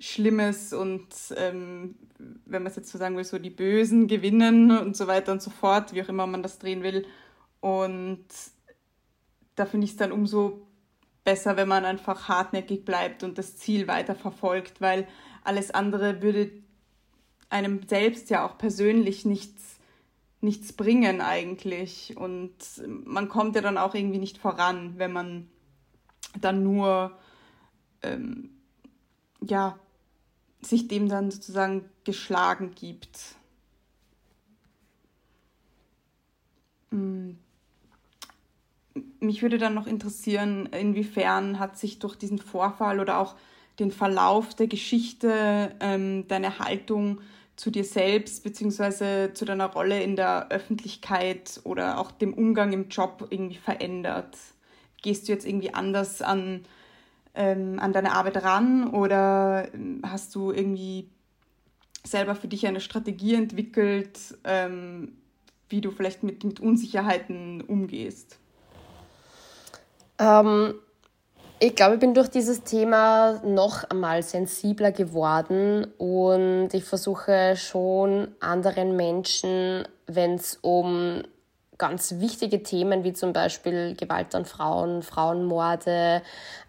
Schlimmes 0.00 0.72
und 0.72 1.08
ähm, 1.36 1.96
wenn 2.18 2.62
man 2.62 2.70
es 2.70 2.76
jetzt 2.76 2.90
so 2.90 2.98
sagen 2.98 3.16
will, 3.16 3.24
so 3.24 3.38
die 3.38 3.50
Bösen 3.50 4.06
gewinnen 4.06 4.70
und 4.78 4.96
so 4.96 5.06
weiter 5.06 5.32
und 5.32 5.42
so 5.42 5.50
fort, 5.50 5.92
wie 5.92 6.02
auch 6.02 6.08
immer 6.08 6.26
man 6.26 6.42
das 6.42 6.58
drehen 6.58 6.82
will. 6.82 7.04
Und 7.60 8.26
da 9.56 9.66
finde 9.66 9.86
ich 9.86 9.92
es 9.92 9.96
dann 9.96 10.12
umso 10.12 10.66
besser, 11.24 11.56
wenn 11.56 11.68
man 11.68 11.84
einfach 11.84 12.28
hartnäckig 12.28 12.84
bleibt 12.84 13.24
und 13.24 13.38
das 13.38 13.56
Ziel 13.56 13.88
weiter 13.88 14.14
verfolgt, 14.14 14.80
weil 14.80 15.08
alles 15.42 15.72
andere 15.72 16.22
würde 16.22 16.50
einem 17.50 17.80
selbst 17.88 18.30
ja 18.30 18.46
auch 18.46 18.56
persönlich 18.56 19.24
nichts 19.24 19.77
nichts 20.40 20.72
bringen 20.72 21.20
eigentlich. 21.20 22.16
Und 22.16 22.54
man 23.04 23.28
kommt 23.28 23.54
ja 23.56 23.60
dann 23.60 23.78
auch 23.78 23.94
irgendwie 23.94 24.18
nicht 24.18 24.38
voran, 24.38 24.94
wenn 24.96 25.12
man 25.12 25.48
dann 26.40 26.62
nur 26.62 27.16
ähm, 28.02 28.50
ja, 29.40 29.78
sich 30.60 30.88
dem 30.88 31.08
dann 31.08 31.30
sozusagen 31.30 31.84
geschlagen 32.04 32.74
gibt. 32.74 33.36
Mm. 36.90 37.32
Mich 39.20 39.42
würde 39.42 39.58
dann 39.58 39.74
noch 39.74 39.86
interessieren, 39.86 40.66
inwiefern 40.66 41.58
hat 41.58 41.78
sich 41.78 41.98
durch 41.98 42.16
diesen 42.16 42.38
Vorfall 42.38 42.98
oder 42.98 43.18
auch 43.18 43.36
den 43.78 43.92
Verlauf 43.92 44.54
der 44.54 44.66
Geschichte 44.66 45.76
ähm, 45.80 46.26
deine 46.26 46.58
Haltung 46.58 47.20
zu 47.58 47.72
dir 47.72 47.82
selbst 47.82 48.44
beziehungsweise 48.44 49.32
zu 49.34 49.44
deiner 49.44 49.66
Rolle 49.66 50.00
in 50.00 50.14
der 50.14 50.48
Öffentlichkeit 50.50 51.60
oder 51.64 51.98
auch 51.98 52.12
dem 52.12 52.32
Umgang 52.32 52.72
im 52.72 52.88
Job 52.88 53.26
irgendwie 53.30 53.56
verändert? 53.56 54.36
Gehst 55.02 55.26
du 55.26 55.32
jetzt 55.32 55.44
irgendwie 55.44 55.74
anders 55.74 56.22
an, 56.22 56.64
ähm, 57.34 57.80
an 57.80 57.92
deine 57.92 58.12
Arbeit 58.12 58.44
ran 58.44 58.88
oder 58.90 59.68
ähm, 59.74 60.02
hast 60.06 60.36
du 60.36 60.52
irgendwie 60.52 61.10
selber 62.06 62.36
für 62.36 62.46
dich 62.46 62.64
eine 62.68 62.80
Strategie 62.80 63.34
entwickelt, 63.34 64.38
ähm, 64.44 65.16
wie 65.68 65.80
du 65.80 65.90
vielleicht 65.90 66.22
mit, 66.22 66.44
mit 66.44 66.60
Unsicherheiten 66.60 67.60
umgehst? 67.60 68.38
Ähm, 70.20 70.74
ich 71.60 71.74
glaube, 71.74 71.94
ich 71.94 72.00
bin 72.00 72.14
durch 72.14 72.28
dieses 72.28 72.62
Thema 72.62 73.40
noch 73.44 73.84
einmal 73.84 74.22
sensibler 74.22 74.92
geworden 74.92 75.86
und 75.98 76.68
ich 76.72 76.84
versuche 76.84 77.56
schon 77.56 78.28
anderen 78.40 78.96
Menschen, 78.96 79.86
wenn 80.06 80.34
es 80.34 80.58
um 80.62 81.22
ganz 81.76 82.16
wichtige 82.18 82.62
Themen 82.62 83.04
wie 83.04 83.12
zum 83.12 83.32
Beispiel 83.32 83.94
Gewalt 83.96 84.34
an 84.34 84.44
Frauen, 84.44 85.02
Frauenmorde, 85.02 86.22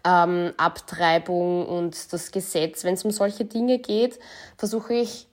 ähm, 0.04 0.52
Abtreibung 0.56 1.66
und 1.66 2.12
das 2.12 2.30
Gesetz, 2.30 2.84
wenn 2.84 2.94
es 2.94 3.04
um 3.04 3.10
solche 3.10 3.44
Dinge 3.44 3.78
geht, 3.78 4.18
versuche 4.56 4.94
ich 4.94 5.26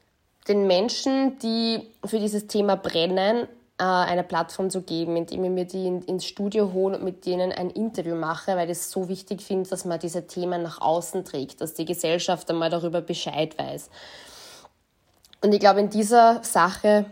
den 0.47 0.65
Menschen, 0.67 1.37
die 1.39 1.87
für 2.05 2.19
dieses 2.19 2.47
Thema 2.47 2.75
brennen, 2.75 3.47
eine 3.83 4.23
Plattform 4.23 4.69
zu 4.69 4.81
geben, 4.81 5.15
indem 5.15 5.43
ich 5.43 5.51
mir 5.51 5.65
die 5.65 5.85
in, 5.85 6.01
ins 6.03 6.25
Studio 6.25 6.73
hole 6.73 6.97
und 6.97 7.03
mit 7.03 7.25
denen 7.25 7.51
ein 7.51 7.69
Interview 7.69 8.15
mache, 8.15 8.55
weil 8.55 8.69
ich 8.69 8.77
es 8.77 8.89
so 8.89 9.07
wichtig 9.07 9.41
finde, 9.41 9.69
dass 9.69 9.85
man 9.85 9.99
diese 9.99 10.25
Themen 10.25 10.63
nach 10.63 10.81
außen 10.81 11.23
trägt, 11.25 11.61
dass 11.61 11.75
die 11.75 11.85
Gesellschaft 11.85 12.49
einmal 12.49 12.69
darüber 12.69 13.01
Bescheid 13.01 13.57
weiß. 13.57 13.89
Und 15.41 15.53
ich 15.53 15.59
glaube, 15.59 15.79
in 15.79 15.89
dieser 15.89 16.43
Sache 16.43 17.05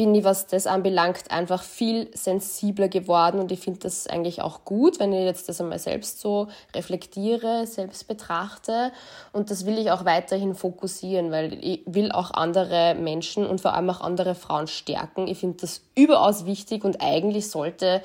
bin 0.00 0.14
ich, 0.14 0.24
was 0.24 0.46
das 0.46 0.66
anbelangt, 0.66 1.30
einfach 1.30 1.62
viel 1.62 2.08
sensibler 2.16 2.88
geworden 2.88 3.38
und 3.38 3.52
ich 3.52 3.60
finde 3.60 3.80
das 3.80 4.06
eigentlich 4.06 4.40
auch 4.40 4.64
gut, 4.64 4.98
wenn 4.98 5.12
ich 5.12 5.26
jetzt 5.26 5.50
das 5.50 5.60
einmal 5.60 5.78
selbst 5.78 6.20
so 6.20 6.48
reflektiere, 6.74 7.66
selbst 7.66 8.08
betrachte 8.08 8.92
und 9.34 9.50
das 9.50 9.66
will 9.66 9.76
ich 9.76 9.90
auch 9.90 10.06
weiterhin 10.06 10.54
fokussieren, 10.54 11.30
weil 11.30 11.52
ich 11.62 11.82
will 11.84 12.12
auch 12.12 12.30
andere 12.30 12.94
Menschen 12.94 13.46
und 13.46 13.60
vor 13.60 13.74
allem 13.74 13.90
auch 13.90 14.00
andere 14.00 14.34
Frauen 14.34 14.68
stärken. 14.68 15.28
Ich 15.28 15.36
finde 15.36 15.58
das 15.60 15.82
überaus 15.94 16.46
wichtig 16.46 16.82
und 16.82 17.02
eigentlich 17.02 17.50
sollte 17.50 18.00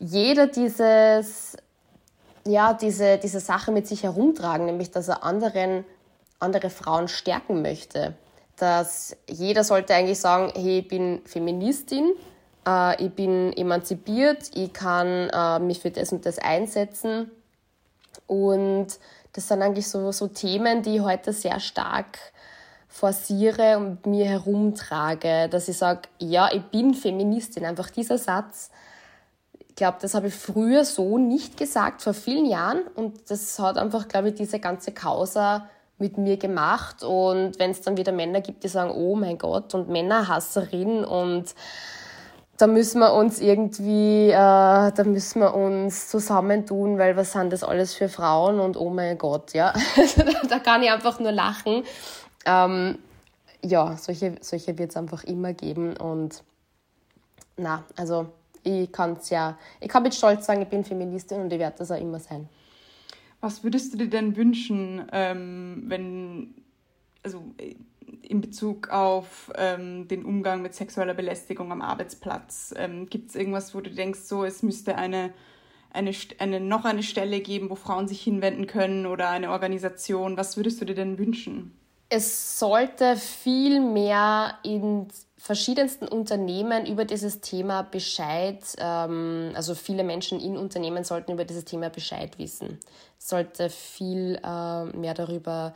jeder 0.00 0.48
dieses 0.48 1.56
ja, 2.44 2.74
diese, 2.74 3.16
diese 3.16 3.40
Sache 3.40 3.72
mit 3.72 3.86
sich 3.86 4.02
herumtragen, 4.02 4.66
nämlich 4.66 4.90
dass 4.90 5.08
er 5.08 5.24
anderen, 5.24 5.86
andere 6.40 6.68
Frauen 6.68 7.08
stärken 7.08 7.62
möchte 7.62 8.14
dass 8.60 9.16
jeder 9.28 9.64
sollte 9.64 9.94
eigentlich 9.94 10.20
sagen, 10.20 10.52
hey, 10.54 10.80
ich 10.80 10.88
bin 10.88 11.22
Feministin, 11.24 12.12
äh, 12.66 13.02
ich 13.04 13.12
bin 13.12 13.52
emanzipiert, 13.54 14.50
ich 14.54 14.72
kann 14.72 15.30
äh, 15.32 15.58
mich 15.58 15.80
für 15.80 15.90
das 15.90 16.12
und 16.12 16.26
das 16.26 16.38
einsetzen. 16.38 17.30
Und 18.26 18.88
das 19.32 19.48
sind 19.48 19.62
eigentlich 19.62 19.88
so, 19.88 20.12
so 20.12 20.28
Themen, 20.28 20.82
die 20.82 21.00
heute 21.00 21.32
sehr 21.32 21.58
stark 21.60 22.18
forciere 22.88 23.78
und 23.78 24.04
mir 24.04 24.26
herumtrage, 24.26 25.48
dass 25.48 25.68
ich 25.68 25.78
sage, 25.78 26.02
ja, 26.18 26.50
ich 26.52 26.62
bin 26.64 26.94
Feministin. 26.94 27.64
Einfach 27.64 27.88
dieser 27.88 28.18
Satz, 28.18 28.70
ich 29.68 29.76
glaube, 29.76 29.98
das 30.02 30.14
habe 30.14 30.26
ich 30.26 30.34
früher 30.34 30.84
so 30.84 31.16
nicht 31.16 31.56
gesagt, 31.56 32.02
vor 32.02 32.12
vielen 32.12 32.46
Jahren. 32.46 32.82
Und 32.96 33.30
das 33.30 33.58
hat 33.58 33.78
einfach, 33.78 34.08
glaube 34.08 34.30
ich, 34.30 34.34
diese 34.34 34.58
ganze 34.58 34.92
Causa 34.92 35.68
mit 36.00 36.18
mir 36.18 36.36
gemacht. 36.36 37.02
Und 37.02 37.58
wenn 37.58 37.70
es 37.70 37.80
dann 37.82 37.96
wieder 37.96 38.12
Männer 38.12 38.40
gibt, 38.40 38.64
die 38.64 38.68
sagen, 38.68 38.90
oh 38.90 39.14
mein 39.14 39.38
Gott, 39.38 39.74
und 39.74 39.88
Männerhasserin 39.88 41.04
und 41.04 41.54
da 42.60 42.66
müssen 42.66 42.98
wir 42.98 43.14
uns 43.14 43.40
irgendwie, 43.40 44.28
äh, 44.28 44.32
da 44.32 45.04
müssen 45.04 45.40
wir 45.40 45.54
uns 45.54 46.08
zusammentun, 46.08 46.98
weil 46.98 47.16
was 47.16 47.32
sind 47.32 47.52
das 47.52 47.64
alles 47.64 47.94
für 47.94 48.10
Frauen 48.10 48.60
und 48.60 48.76
oh 48.76 48.90
mein 48.90 49.16
Gott, 49.16 49.54
ja. 49.54 49.72
da 50.48 50.58
kann 50.58 50.82
ich 50.82 50.90
einfach 50.90 51.18
nur 51.20 51.32
lachen. 51.32 51.84
Ähm, 52.44 52.98
ja, 53.62 53.96
solche, 53.96 54.36
solche 54.42 54.76
wird 54.76 54.90
es 54.90 54.96
einfach 54.96 55.24
immer 55.24 55.54
geben 55.54 55.96
und 55.96 56.42
na, 57.56 57.84
also 57.96 58.26
ich 58.62 58.92
kann 58.92 59.16
es 59.18 59.30
ja, 59.30 59.56
ich 59.80 59.88
kann 59.88 60.02
mit 60.02 60.14
Stolz 60.14 60.44
sagen, 60.44 60.62
ich 60.62 60.68
bin 60.68 60.84
Feministin 60.84 61.40
und 61.40 61.52
ich 61.52 61.58
werde 61.58 61.78
das 61.78 61.90
auch 61.90 62.00
immer 62.00 62.18
sein. 62.18 62.48
Was 63.40 63.64
würdest 63.64 63.92
du 63.92 63.98
dir 63.98 64.08
denn 64.08 64.36
wünschen, 64.36 65.06
ähm, 65.12 65.84
wenn, 65.86 66.54
also 67.22 67.42
in 68.22 68.40
Bezug 68.40 68.90
auf 68.90 69.50
ähm, 69.56 70.08
den 70.08 70.24
Umgang 70.24 70.62
mit 70.62 70.74
sexueller 70.74 71.14
Belästigung 71.14 71.72
am 71.72 71.80
Arbeitsplatz? 71.80 72.74
Ähm, 72.76 73.08
Gibt 73.08 73.30
es 73.30 73.36
irgendwas, 73.36 73.74
wo 73.74 73.80
du 73.80 73.90
denkst, 73.90 74.20
so 74.20 74.44
es 74.44 74.62
müsste 74.62 74.96
eine, 74.96 75.32
eine, 75.90 76.12
eine, 76.38 76.60
noch 76.60 76.84
eine 76.84 77.02
Stelle 77.02 77.40
geben, 77.40 77.70
wo 77.70 77.76
Frauen 77.76 78.08
sich 78.08 78.20
hinwenden 78.22 78.66
können 78.66 79.06
oder 79.06 79.30
eine 79.30 79.50
Organisation? 79.50 80.36
Was 80.36 80.56
würdest 80.56 80.80
du 80.80 80.84
dir 80.84 80.94
denn 80.94 81.18
wünschen? 81.18 81.76
Es 82.10 82.58
sollte 82.58 83.16
viel 83.16 83.80
mehr 83.80 84.58
in 84.64 85.06
verschiedensten 85.40 86.06
Unternehmen 86.06 86.84
über 86.84 87.06
dieses 87.06 87.40
Thema 87.40 87.82
Bescheid, 87.82 88.58
ähm, 88.78 89.52
also 89.54 89.74
viele 89.74 90.04
Menschen 90.04 90.38
in 90.38 90.58
Unternehmen 90.58 91.02
sollten 91.02 91.32
über 91.32 91.46
dieses 91.46 91.64
Thema 91.64 91.88
Bescheid 91.88 92.38
wissen. 92.38 92.78
Es 93.18 93.28
sollte 93.28 93.70
viel 93.70 94.38
äh, 94.44 94.84
mehr 94.84 95.14
darüber 95.14 95.72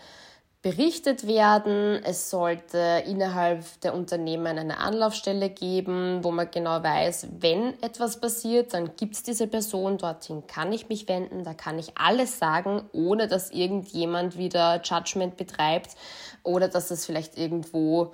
berichtet 0.60 1.26
werden. 1.26 2.02
Es 2.04 2.28
sollte 2.28 3.04
innerhalb 3.06 3.80
der 3.80 3.94
Unternehmen 3.94 4.58
eine 4.58 4.78
Anlaufstelle 4.78 5.48
geben, 5.48 6.22
wo 6.22 6.30
man 6.30 6.50
genau 6.50 6.82
weiß, 6.82 7.28
wenn 7.38 7.74
etwas 7.82 8.20
passiert, 8.20 8.74
dann 8.74 8.96
gibt 8.96 9.14
es 9.14 9.22
diese 9.22 9.46
Person, 9.46 9.96
dorthin 9.96 10.46
kann 10.46 10.72
ich 10.72 10.88
mich 10.90 11.08
wenden, 11.08 11.42
da 11.42 11.54
kann 11.54 11.78
ich 11.78 11.96
alles 11.96 12.38
sagen, 12.38 12.82
ohne 12.92 13.28
dass 13.28 13.50
irgendjemand 13.50 14.36
wieder 14.36 14.80
Judgment 14.82 15.36
betreibt 15.38 15.96
oder 16.42 16.68
dass 16.68 16.90
es 16.90 17.04
vielleicht 17.06 17.36
irgendwo 17.38 18.12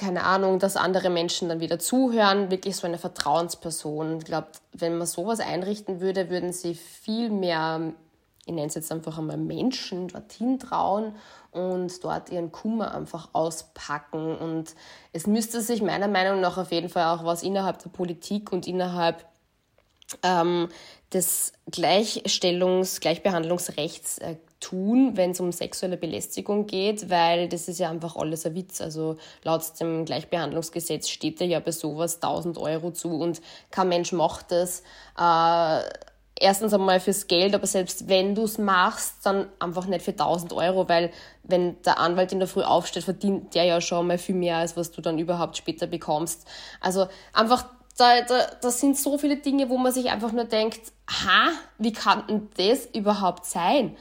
keine 0.00 0.24
Ahnung, 0.24 0.58
dass 0.58 0.76
andere 0.76 1.10
Menschen 1.10 1.48
dann 1.48 1.60
wieder 1.60 1.78
zuhören, 1.78 2.50
wirklich 2.50 2.76
so 2.76 2.86
eine 2.86 2.98
Vertrauensperson. 2.98 4.18
Ich 4.18 4.24
glaube, 4.24 4.48
wenn 4.72 4.98
man 4.98 5.06
sowas 5.06 5.40
einrichten 5.40 6.00
würde, 6.00 6.28
würden 6.30 6.52
sie 6.52 6.74
viel 6.74 7.30
mehr 7.30 7.94
ich 8.46 8.54
nenne 8.54 8.68
es 8.68 8.76
jetzt 8.76 8.92
einfach 8.92 9.18
einmal 9.18 9.36
Menschen 9.38 10.06
dorthin 10.06 10.60
trauen 10.60 11.16
und 11.50 12.04
dort 12.04 12.30
ihren 12.30 12.52
Kummer 12.52 12.94
einfach 12.94 13.30
auspacken. 13.32 14.38
Und 14.38 14.76
es 15.12 15.26
müsste 15.26 15.60
sich 15.60 15.82
meiner 15.82 16.06
Meinung 16.06 16.40
nach 16.40 16.56
auf 16.56 16.70
jeden 16.70 16.88
Fall 16.88 17.06
auch 17.06 17.24
was 17.24 17.42
innerhalb 17.42 17.82
der 17.82 17.90
Politik 17.90 18.52
und 18.52 18.68
innerhalb 18.68 19.26
ähm, 20.22 20.68
des 21.12 21.54
Gleichstellungs-, 21.68 23.00
Gleichbehandlungsrechts 23.00 24.18
äh, 24.18 24.36
tun, 24.60 25.16
wenn 25.16 25.32
es 25.32 25.40
um 25.40 25.52
sexuelle 25.52 25.96
Belästigung 25.96 26.66
geht, 26.66 27.10
weil 27.10 27.48
das 27.48 27.68
ist 27.68 27.78
ja 27.78 27.90
einfach 27.90 28.16
alles 28.16 28.46
ein 28.46 28.54
Witz. 28.54 28.80
Also 28.80 29.16
laut 29.44 29.62
dem 29.80 30.04
Gleichbehandlungsgesetz 30.04 31.08
steht 31.08 31.40
ja 31.40 31.60
bei 31.60 31.72
sowas 31.72 32.16
1000 32.16 32.58
Euro 32.58 32.90
zu 32.90 33.10
und 33.10 33.40
kein 33.70 33.88
Mensch 33.88 34.12
macht 34.12 34.50
das. 34.50 34.82
Äh, 35.18 35.82
erstens 36.38 36.74
einmal 36.74 37.00
fürs 37.00 37.26
Geld, 37.26 37.54
aber 37.54 37.66
selbst 37.66 38.08
wenn 38.08 38.34
du 38.34 38.44
es 38.44 38.58
machst, 38.58 39.24
dann 39.24 39.48
einfach 39.58 39.86
nicht 39.86 40.02
für 40.02 40.12
1000 40.12 40.52
Euro, 40.52 40.88
weil 40.88 41.10
wenn 41.42 41.80
der 41.82 41.98
Anwalt 41.98 42.32
in 42.32 42.38
der 42.38 42.48
Früh 42.48 42.62
aufsteht, 42.62 43.04
verdient 43.04 43.54
der 43.54 43.64
ja 43.64 43.80
schon 43.80 44.06
mal 44.06 44.18
viel 44.18 44.34
mehr, 44.34 44.58
als 44.58 44.76
was 44.76 44.90
du 44.90 45.00
dann 45.00 45.18
überhaupt 45.18 45.56
später 45.56 45.86
bekommst. 45.86 46.46
Also 46.80 47.08
einfach, 47.32 47.66
da, 47.96 48.20
da, 48.22 48.46
da 48.60 48.70
sind 48.70 48.98
so 48.98 49.16
viele 49.16 49.38
Dinge, 49.38 49.70
wo 49.70 49.78
man 49.78 49.92
sich 49.92 50.10
einfach 50.10 50.32
nur 50.32 50.44
denkt, 50.44 50.92
ha, 51.08 51.50
wie 51.78 51.92
kann 51.92 52.26
denn 52.26 52.48
das 52.56 52.86
überhaupt 52.86 53.46
sein? 53.46 53.96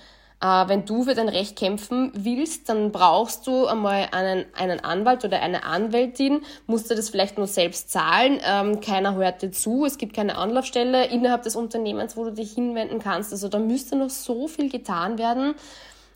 Äh, 0.46 0.68
wenn 0.68 0.86
du 0.86 1.04
für 1.04 1.16
dein 1.16 1.30
Recht 1.30 1.56
kämpfen 1.56 2.12
willst, 2.14 2.70
dann 2.70 2.92
brauchst 2.92 3.48
du 3.48 3.66
einmal 3.66 4.10
einen, 4.12 4.46
einen 4.54 4.80
Anwalt 4.80 5.26
oder 5.26 5.42
eine 5.42 5.64
Anwältin, 5.64 6.42
musst 6.68 6.92
du 6.92 6.96
das 6.96 7.10
vielleicht 7.10 7.40
nur 7.40 7.48
selbst 7.48 7.90
zahlen, 7.90 8.40
ähm, 8.46 8.80
keiner 8.80 9.16
hört 9.16 9.42
dir 9.42 9.52
zu, 9.52 9.86
es 9.86 9.98
gibt 9.98 10.14
keine 10.14 10.38
Anlaufstelle 10.38 11.08
innerhalb 11.08 11.42
des 11.42 11.56
Unternehmens, 11.56 12.16
wo 12.16 12.26
du 12.26 12.32
dich 12.32 12.54
hinwenden 12.54 13.00
kannst. 13.00 13.32
Also 13.32 13.50
da 13.50 13.58
müsste 13.58 13.96
noch 13.96 14.12
so 14.12 14.48
viel 14.48 14.70
getan 14.70 15.18
werden. 15.18 15.56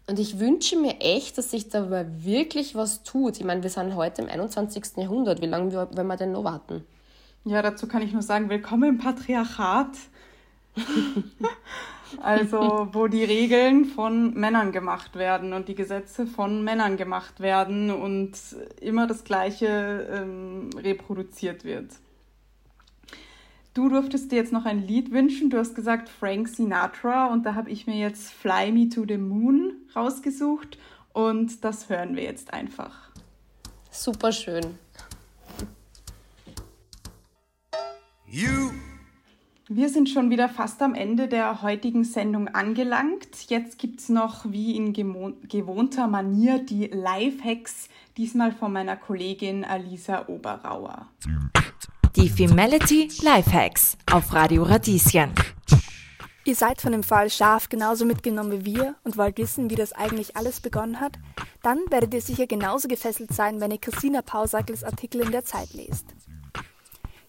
Und 0.05 0.19
ich 0.19 0.39
wünsche 0.39 0.75
mir 0.75 1.01
echt, 1.01 1.37
dass 1.37 1.49
sich 1.51 1.69
da 1.69 1.89
wirklich 1.89 2.75
was 2.75 3.03
tut. 3.03 3.37
Ich 3.37 3.43
meine, 3.43 3.63
wir 3.63 3.69
sind 3.69 3.95
heute 3.95 4.23
im 4.23 4.29
21. 4.29 4.97
Jahrhundert. 4.97 5.41
Wie 5.41 5.47
lange 5.47 5.73
wollen 5.73 6.07
wir 6.07 6.17
denn 6.17 6.31
noch 6.31 6.43
warten? 6.43 6.83
Ja, 7.45 7.61
dazu 7.61 7.87
kann 7.87 8.01
ich 8.01 8.11
nur 8.11 8.23
sagen, 8.23 8.49
willkommen 8.49 8.89
im 8.89 8.97
Patriarchat. 8.97 9.89
Also 12.21 12.89
wo 12.91 13.07
die 13.07 13.23
Regeln 13.23 13.85
von 13.85 14.33
Männern 14.33 14.71
gemacht 14.71 15.15
werden 15.15 15.53
und 15.53 15.67
die 15.67 15.75
Gesetze 15.75 16.25
von 16.25 16.63
Männern 16.63 16.97
gemacht 16.97 17.39
werden 17.39 17.91
und 17.91 18.31
immer 18.81 19.07
das 19.07 19.23
Gleiche 19.23 20.07
ähm, 20.11 20.69
reproduziert 20.75 21.63
wird. 21.63 21.91
Du 23.73 23.87
durftest 23.87 24.31
dir 24.31 24.37
jetzt 24.37 24.51
noch 24.51 24.65
ein 24.65 24.85
Lied 24.85 25.11
wünschen. 25.11 25.49
Du 25.49 25.57
hast 25.57 25.75
gesagt 25.75 26.09
Frank 26.09 26.47
Sinatra 26.49 27.27
und 27.27 27.45
da 27.45 27.55
habe 27.55 27.69
ich 27.69 27.87
mir 27.87 27.95
jetzt 27.95 28.31
Fly 28.31 28.71
Me 28.71 28.89
to 28.89 29.05
the 29.07 29.17
Moon 29.17 29.73
rausgesucht 29.95 30.77
und 31.13 31.63
das 31.63 31.89
hören 31.89 32.15
wir 32.15 32.23
jetzt 32.23 32.53
einfach. 32.53 33.09
Super 33.91 34.31
schön. 34.31 34.65
You 38.25 38.71
wir 39.71 39.87
sind 39.89 40.09
schon 40.09 40.31
wieder 40.31 40.49
fast 40.49 40.81
am 40.81 40.95
Ende 40.95 41.27
der 41.27 41.61
heutigen 41.61 42.03
Sendung 42.03 42.47
angelangt. 42.47 43.27
Jetzt 43.49 43.77
gibt 43.77 43.99
es 43.99 44.09
noch 44.09 44.51
wie 44.51 44.75
in 44.75 44.93
gewohnter 44.93 46.07
Manier 46.07 46.57
die 46.57 46.87
Live-Hacks, 46.87 47.87
diesmal 48.17 48.51
von 48.51 48.73
meiner 48.73 48.97
Kollegin 48.97 49.63
Alisa 49.63 50.27
Oberauer. 50.27 51.07
Die 52.15 52.29
Femality 52.29 53.09
Live-Hacks 53.21 53.95
auf 54.11 54.33
Radio 54.33 54.63
Radieschen. 54.63 55.31
Ihr 56.45 56.55
seid 56.55 56.81
von 56.81 56.91
dem 56.91 57.03
Fall 57.03 57.29
Schaf 57.29 57.69
genauso 57.69 58.05
mitgenommen 58.05 58.65
wie 58.65 58.73
wir 58.73 58.95
und 59.03 59.17
wollt 59.17 59.37
wissen, 59.37 59.69
wie 59.69 59.75
das 59.75 59.93
eigentlich 59.93 60.35
alles 60.35 60.61
begonnen 60.61 60.99
hat? 60.99 61.19
Dann 61.61 61.77
werdet 61.91 62.15
ihr 62.15 62.21
sicher 62.21 62.47
genauso 62.47 62.87
gefesselt 62.87 63.33
sein, 63.33 63.61
wenn 63.61 63.69
ihr 63.69 63.77
Christina 63.77 64.23
Pausackels 64.23 64.83
Artikel 64.83 65.21
in 65.21 65.31
der 65.31 65.45
Zeit 65.45 65.73
lest. 65.73 66.05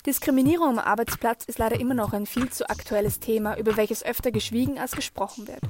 Diskriminierung 0.07 0.71
am 0.71 0.79
Arbeitsplatz 0.79 1.45
ist 1.45 1.59
leider 1.59 1.79
immer 1.79 1.95
noch 1.95 2.13
ein 2.13 2.27
viel 2.27 2.49
zu 2.51 2.69
aktuelles 2.69 3.21
Thema, 3.21 3.59
über 3.59 3.77
welches 3.77 4.03
öfter 4.03 4.31
geschwiegen 4.31 4.79
als 4.79 4.93
gesprochen 4.93 5.47
wird. 5.47 5.61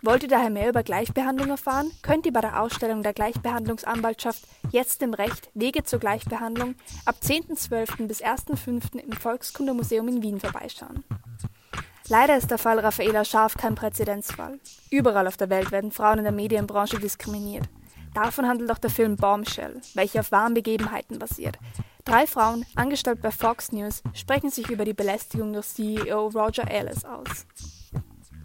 Wollt 0.00 0.22
ihr 0.22 0.28
daher 0.28 0.50
mehr 0.50 0.68
über 0.68 0.82
Gleichbehandlung 0.82 1.48
erfahren, 1.48 1.90
könnt 2.02 2.26
ihr 2.26 2.32
bei 2.32 2.42
der 2.42 2.60
Ausstellung 2.60 3.02
der 3.02 3.14
Gleichbehandlungsanwaltschaft 3.14 4.42
Jetzt 4.70 5.02
im 5.02 5.14
Recht 5.14 5.50
Wege 5.54 5.82
zur 5.84 5.98
Gleichbehandlung 5.98 6.74
ab 7.04 7.16
10.12. 7.22 8.06
bis 8.06 8.22
1.5. 8.22 8.98
im 8.98 9.12
Volkskundemuseum 9.12 10.08
in 10.08 10.22
Wien 10.22 10.40
vorbeischauen. 10.40 11.04
Leider 12.08 12.36
ist 12.36 12.50
der 12.50 12.58
Fall 12.58 12.78
Raffaela 12.80 13.24
Scharf 13.24 13.56
kein 13.56 13.74
Präzedenzfall. 13.74 14.58
Überall 14.90 15.26
auf 15.26 15.38
der 15.38 15.48
Welt 15.48 15.70
werden 15.70 15.90
Frauen 15.90 16.18
in 16.18 16.24
der 16.24 16.32
Medienbranche 16.32 16.98
diskriminiert. 16.98 17.64
Davon 18.14 18.46
handelt 18.46 18.70
auch 18.70 18.78
der 18.78 18.90
Film 18.90 19.16
Bombshell, 19.16 19.80
welcher 19.94 20.20
auf 20.20 20.32
wahren 20.32 20.54
Begebenheiten 20.54 21.18
basiert. 21.18 21.58
Drei 22.04 22.26
Frauen, 22.26 22.64
angestellt 22.76 23.20
bei 23.20 23.30
Fox 23.30 23.72
News, 23.72 24.02
sprechen 24.14 24.50
sich 24.50 24.70
über 24.70 24.84
die 24.84 24.94
Belästigung 24.94 25.52
durch 25.52 25.66
CEO 25.66 26.28
Roger 26.28 26.70
Ailes 26.70 27.04
aus. 27.04 27.46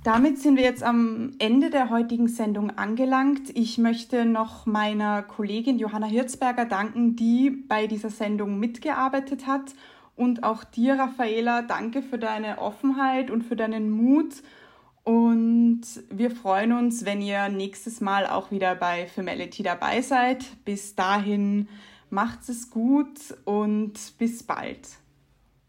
Damit 0.03 0.39
sind 0.39 0.55
wir 0.55 0.63
jetzt 0.63 0.81
am 0.81 1.33
Ende 1.39 1.69
der 1.69 1.89
heutigen 1.89 2.29
Sendung 2.29 2.71
angelangt. 2.71 3.49
Ich 3.53 3.77
möchte 3.77 4.25
noch 4.25 4.65
meiner 4.65 5.21
Kollegin 5.21 5.77
Johanna 5.77 6.07
Hirzberger 6.07 6.65
danken, 6.65 7.15
die 7.15 7.51
bei 7.51 7.85
dieser 7.85 8.09
Sendung 8.09 8.59
mitgearbeitet 8.59 9.45
hat. 9.45 9.73
Und 10.15 10.43
auch 10.43 10.63
dir, 10.63 10.97
Raffaela, 10.97 11.61
danke 11.61 12.01
für 12.01 12.17
deine 12.17 12.59
Offenheit 12.59 13.29
und 13.29 13.43
für 13.43 13.55
deinen 13.55 13.89
Mut. 13.91 14.35
Und 15.09 15.81
wir 16.11 16.29
freuen 16.29 16.71
uns, 16.71 17.03
wenn 17.03 17.19
ihr 17.19 17.49
nächstes 17.49 17.99
Mal 17.99 18.27
auch 18.27 18.51
wieder 18.51 18.75
bei 18.75 19.07
Femality 19.07 19.63
dabei 19.63 20.03
seid. 20.03 20.45
Bis 20.65 20.93
dahin 20.93 21.67
Macht's 22.11 22.49
es 22.49 22.71
gut 22.71 23.19
und 23.45 23.93
bis 24.17 24.41
bald. 24.41 24.98